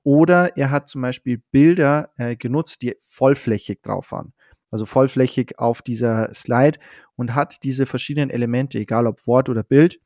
Oder 0.04 0.56
er 0.56 0.70
hat 0.70 0.88
zum 0.88 1.02
Beispiel 1.02 1.42
Bilder 1.50 2.10
äh, 2.18 2.36
genutzt, 2.36 2.82
die 2.82 2.94
vollflächig 3.00 3.82
drauf 3.82 4.12
waren. 4.12 4.32
Also 4.70 4.86
vollflächig 4.86 5.58
auf 5.58 5.82
dieser 5.82 6.32
Slide 6.32 6.78
und 7.16 7.34
hat 7.34 7.64
diese 7.64 7.84
verschiedenen 7.84 8.30
Elemente, 8.30 8.78
egal 8.78 9.08
ob 9.08 9.26
Wort 9.26 9.48
oder 9.48 9.64
Bild, 9.64 9.98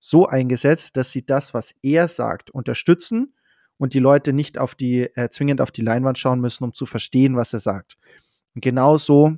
so 0.00 0.26
eingesetzt, 0.26 0.96
dass 0.96 1.12
sie 1.12 1.24
das, 1.24 1.54
was 1.54 1.76
er 1.80 2.08
sagt, 2.08 2.50
unterstützen 2.50 3.34
und 3.78 3.94
die 3.94 3.98
Leute 3.98 4.32
nicht 4.32 4.58
auf 4.58 4.74
die, 4.74 5.02
äh, 5.14 5.28
zwingend 5.28 5.60
auf 5.60 5.70
die 5.70 5.82
Leinwand 5.82 6.18
schauen 6.18 6.40
müssen, 6.40 6.64
um 6.64 6.72
zu 6.72 6.86
verstehen, 6.86 7.36
was 7.36 7.52
er 7.52 7.60
sagt. 7.60 7.96
Und 8.54 8.62
genau 8.62 8.96
so 8.96 9.36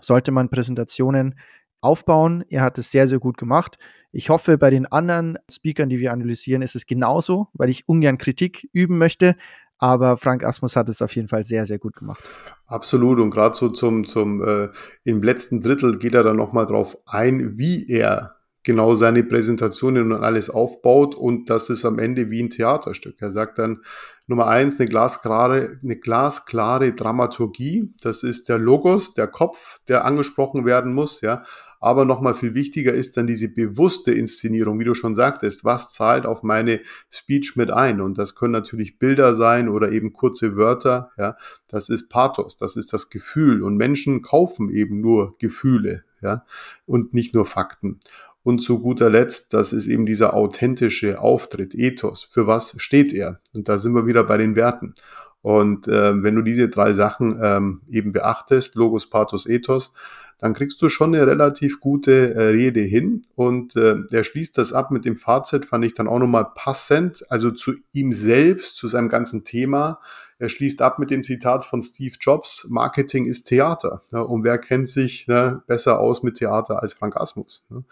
sollte 0.00 0.32
man 0.32 0.48
Präsentationen 0.48 1.38
aufbauen. 1.80 2.44
Er 2.48 2.62
hat 2.62 2.78
es 2.78 2.90
sehr, 2.90 3.06
sehr 3.06 3.18
gut 3.18 3.36
gemacht. 3.36 3.78
Ich 4.10 4.30
hoffe, 4.30 4.58
bei 4.58 4.70
den 4.70 4.86
anderen 4.86 5.38
Speakern, 5.50 5.88
die 5.88 6.00
wir 6.00 6.12
analysieren, 6.12 6.62
ist 6.62 6.74
es 6.74 6.86
genauso, 6.86 7.48
weil 7.52 7.68
ich 7.68 7.86
ungern 7.88 8.18
Kritik 8.18 8.68
üben 8.72 8.98
möchte. 8.98 9.36
Aber 9.78 10.16
Frank 10.16 10.44
Asmus 10.44 10.74
hat 10.74 10.88
es 10.88 11.02
auf 11.02 11.14
jeden 11.14 11.28
Fall 11.28 11.44
sehr, 11.44 11.64
sehr 11.64 11.78
gut 11.78 11.94
gemacht. 11.94 12.22
Absolut. 12.66 13.20
Und 13.20 13.30
gerade 13.30 13.54
so 13.54 13.68
zum, 13.68 14.04
zum 14.04 14.42
äh, 14.42 14.70
im 15.04 15.22
letzten 15.22 15.60
Drittel 15.60 15.98
geht 15.98 16.14
er 16.14 16.24
dann 16.24 16.36
nochmal 16.36 16.66
drauf 16.66 16.98
ein, 17.06 17.56
wie 17.58 17.88
er 17.88 18.37
genau 18.62 18.94
seine 18.94 19.24
Präsentationen 19.24 20.12
und 20.12 20.22
alles 20.22 20.50
aufbaut 20.50 21.14
und 21.14 21.48
das 21.50 21.70
ist 21.70 21.84
am 21.84 21.98
Ende 21.98 22.30
wie 22.30 22.42
ein 22.42 22.50
Theaterstück. 22.50 23.16
Er 23.20 23.30
sagt 23.30 23.58
dann 23.58 23.82
Nummer 24.26 24.46
eins, 24.46 24.78
eine 24.78 24.88
glasklare, 24.88 25.78
eine 25.82 25.96
glasklare 25.96 26.92
Dramaturgie. 26.92 27.94
Das 28.02 28.22
ist 28.22 28.50
der 28.50 28.58
Logos, 28.58 29.14
der 29.14 29.26
Kopf, 29.26 29.78
der 29.88 30.04
angesprochen 30.04 30.66
werden 30.66 30.92
muss, 30.92 31.22
ja. 31.22 31.44
Aber 31.80 32.04
nochmal 32.04 32.34
viel 32.34 32.54
wichtiger 32.54 32.92
ist 32.92 33.16
dann 33.16 33.28
diese 33.28 33.48
bewusste 33.48 34.12
Inszenierung, 34.12 34.80
wie 34.80 34.84
du 34.84 34.94
schon 34.94 35.14
sagtest. 35.14 35.64
Was 35.64 35.94
zahlt 35.94 36.26
auf 36.26 36.42
meine 36.42 36.80
Speech 37.10 37.54
mit 37.54 37.70
ein? 37.70 38.00
Und 38.00 38.18
das 38.18 38.34
können 38.34 38.52
natürlich 38.52 38.98
Bilder 38.98 39.32
sein 39.32 39.68
oder 39.68 39.92
eben 39.92 40.12
kurze 40.12 40.56
Wörter, 40.56 41.10
ja. 41.16 41.36
Das 41.68 41.88
ist 41.88 42.08
Pathos, 42.08 42.56
das 42.56 42.76
ist 42.76 42.92
das 42.92 43.10
Gefühl. 43.10 43.62
Und 43.62 43.76
Menschen 43.76 44.22
kaufen 44.22 44.68
eben 44.68 45.00
nur 45.00 45.36
Gefühle, 45.38 46.02
ja. 46.20 46.44
Und 46.84 47.14
nicht 47.14 47.32
nur 47.32 47.46
Fakten. 47.46 48.00
Und 48.48 48.60
zu 48.60 48.78
guter 48.78 49.10
Letzt, 49.10 49.52
das 49.52 49.74
ist 49.74 49.88
eben 49.88 50.06
dieser 50.06 50.32
authentische 50.32 51.20
Auftritt, 51.20 51.74
Ethos. 51.74 52.24
Für 52.24 52.46
was 52.46 52.74
steht 52.78 53.12
er? 53.12 53.40
Und 53.52 53.68
da 53.68 53.76
sind 53.76 53.94
wir 53.94 54.06
wieder 54.06 54.24
bei 54.24 54.38
den 54.38 54.56
Werten. 54.56 54.94
Und 55.42 55.88
äh, 55.88 56.22
wenn 56.22 56.34
du 56.34 56.42
diese 56.42 56.68
drei 56.68 56.92
Sachen 56.92 57.38
ähm, 57.42 57.82
eben 57.88 58.12
beachtest, 58.12 58.74
Logos, 58.74 59.08
Pathos, 59.08 59.46
Ethos, 59.46 59.94
dann 60.38 60.54
kriegst 60.54 60.80
du 60.80 60.88
schon 60.88 61.14
eine 61.14 61.26
relativ 61.26 61.80
gute 61.80 62.34
äh, 62.34 62.48
Rede 62.48 62.80
hin. 62.80 63.22
Und 63.34 63.76
äh, 63.76 63.96
er 64.10 64.24
schließt 64.24 64.56
das 64.56 64.72
ab 64.72 64.90
mit 64.90 65.04
dem 65.04 65.16
Fazit, 65.16 65.64
fand 65.64 65.84
ich 65.84 65.94
dann 65.94 66.08
auch 66.08 66.18
nochmal 66.18 66.46
passend, 66.54 67.24
also 67.30 67.50
zu 67.50 67.74
ihm 67.92 68.12
selbst, 68.12 68.76
zu 68.76 68.86
seinem 68.86 69.08
ganzen 69.08 69.44
Thema. 69.44 70.00
Er 70.38 70.48
schließt 70.48 70.80
ab 70.82 71.00
mit 71.00 71.10
dem 71.10 71.24
Zitat 71.24 71.64
von 71.64 71.82
Steve 71.82 72.14
Jobs, 72.20 72.68
Marketing 72.70 73.26
ist 73.26 73.44
Theater. 73.44 74.02
Ja, 74.12 74.20
und 74.20 74.44
wer 74.44 74.58
kennt 74.58 74.88
sich 74.88 75.26
ne, 75.26 75.62
besser 75.66 75.98
aus 75.98 76.22
mit 76.22 76.36
Theater 76.36 76.80
als 76.80 76.92
Frank 76.92 77.16
Asmus? 77.16 77.66
Ne? 77.68 77.82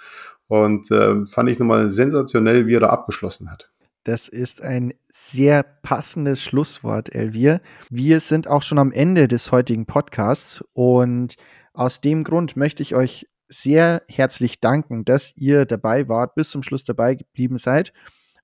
Und 0.47 0.89
äh, 0.93 1.27
fand 1.27 1.51
ich 1.51 1.59
nochmal 1.59 1.91
sensationell, 1.91 2.69
wie 2.69 2.77
er 2.77 2.81
da 2.81 2.91
abgeschlossen 2.91 3.51
hat. 3.51 3.69
Das 4.07 4.29
ist 4.29 4.63
ein 4.63 4.95
sehr 5.09 5.65
passendes 5.65 6.41
Schlusswort, 6.41 7.13
Elvir. 7.13 7.61
Wir 7.91 8.21
sind 8.21 8.47
auch 8.47 8.63
schon 8.63 8.79
am 8.79 8.93
Ende 8.93 9.27
des 9.27 9.51
heutigen 9.51 9.85
Podcasts 9.85 10.65
und 10.75 11.35
aus 11.75 12.01
dem 12.01 12.23
Grund 12.23 12.57
möchte 12.57 12.85
ich 12.85 12.95
euch 12.95 13.27
sehr 13.49 14.03
herzlich 14.07 14.61
danken, 14.61 15.05
dass 15.05 15.37
ihr 15.37 15.65
dabei 15.65 16.09
wart, 16.09 16.37
bis 16.37 16.51
zum 16.51 16.63
Schluss 16.63 16.85
dabei 16.85 17.17
geblieben 17.17 17.59
seid. 17.59 17.93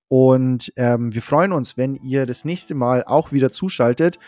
Und 0.09 0.73
ähm, 0.75 1.15
wir 1.15 1.23
freuen 1.23 1.53
uns, 1.53 1.77
wenn 1.77 1.95
ihr 1.95 2.27
das 2.27 2.45
nächste 2.45 2.75
Mal 2.75 3.05
auch 3.05 3.31
wieder 3.31 3.53
zuschaltet 3.53 4.19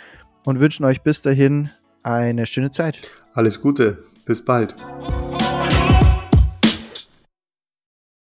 und 0.45 0.61
wünschen 0.61 0.85
euch 0.85 1.03
bis 1.03 1.21
dahin 1.21 1.69
eine 2.05 2.47
schöne 2.47 2.71
Zeit. 2.71 3.11
Alles 3.33 3.61
Gute, 3.61 4.05
bis 4.25 4.45
bald. 4.45 4.77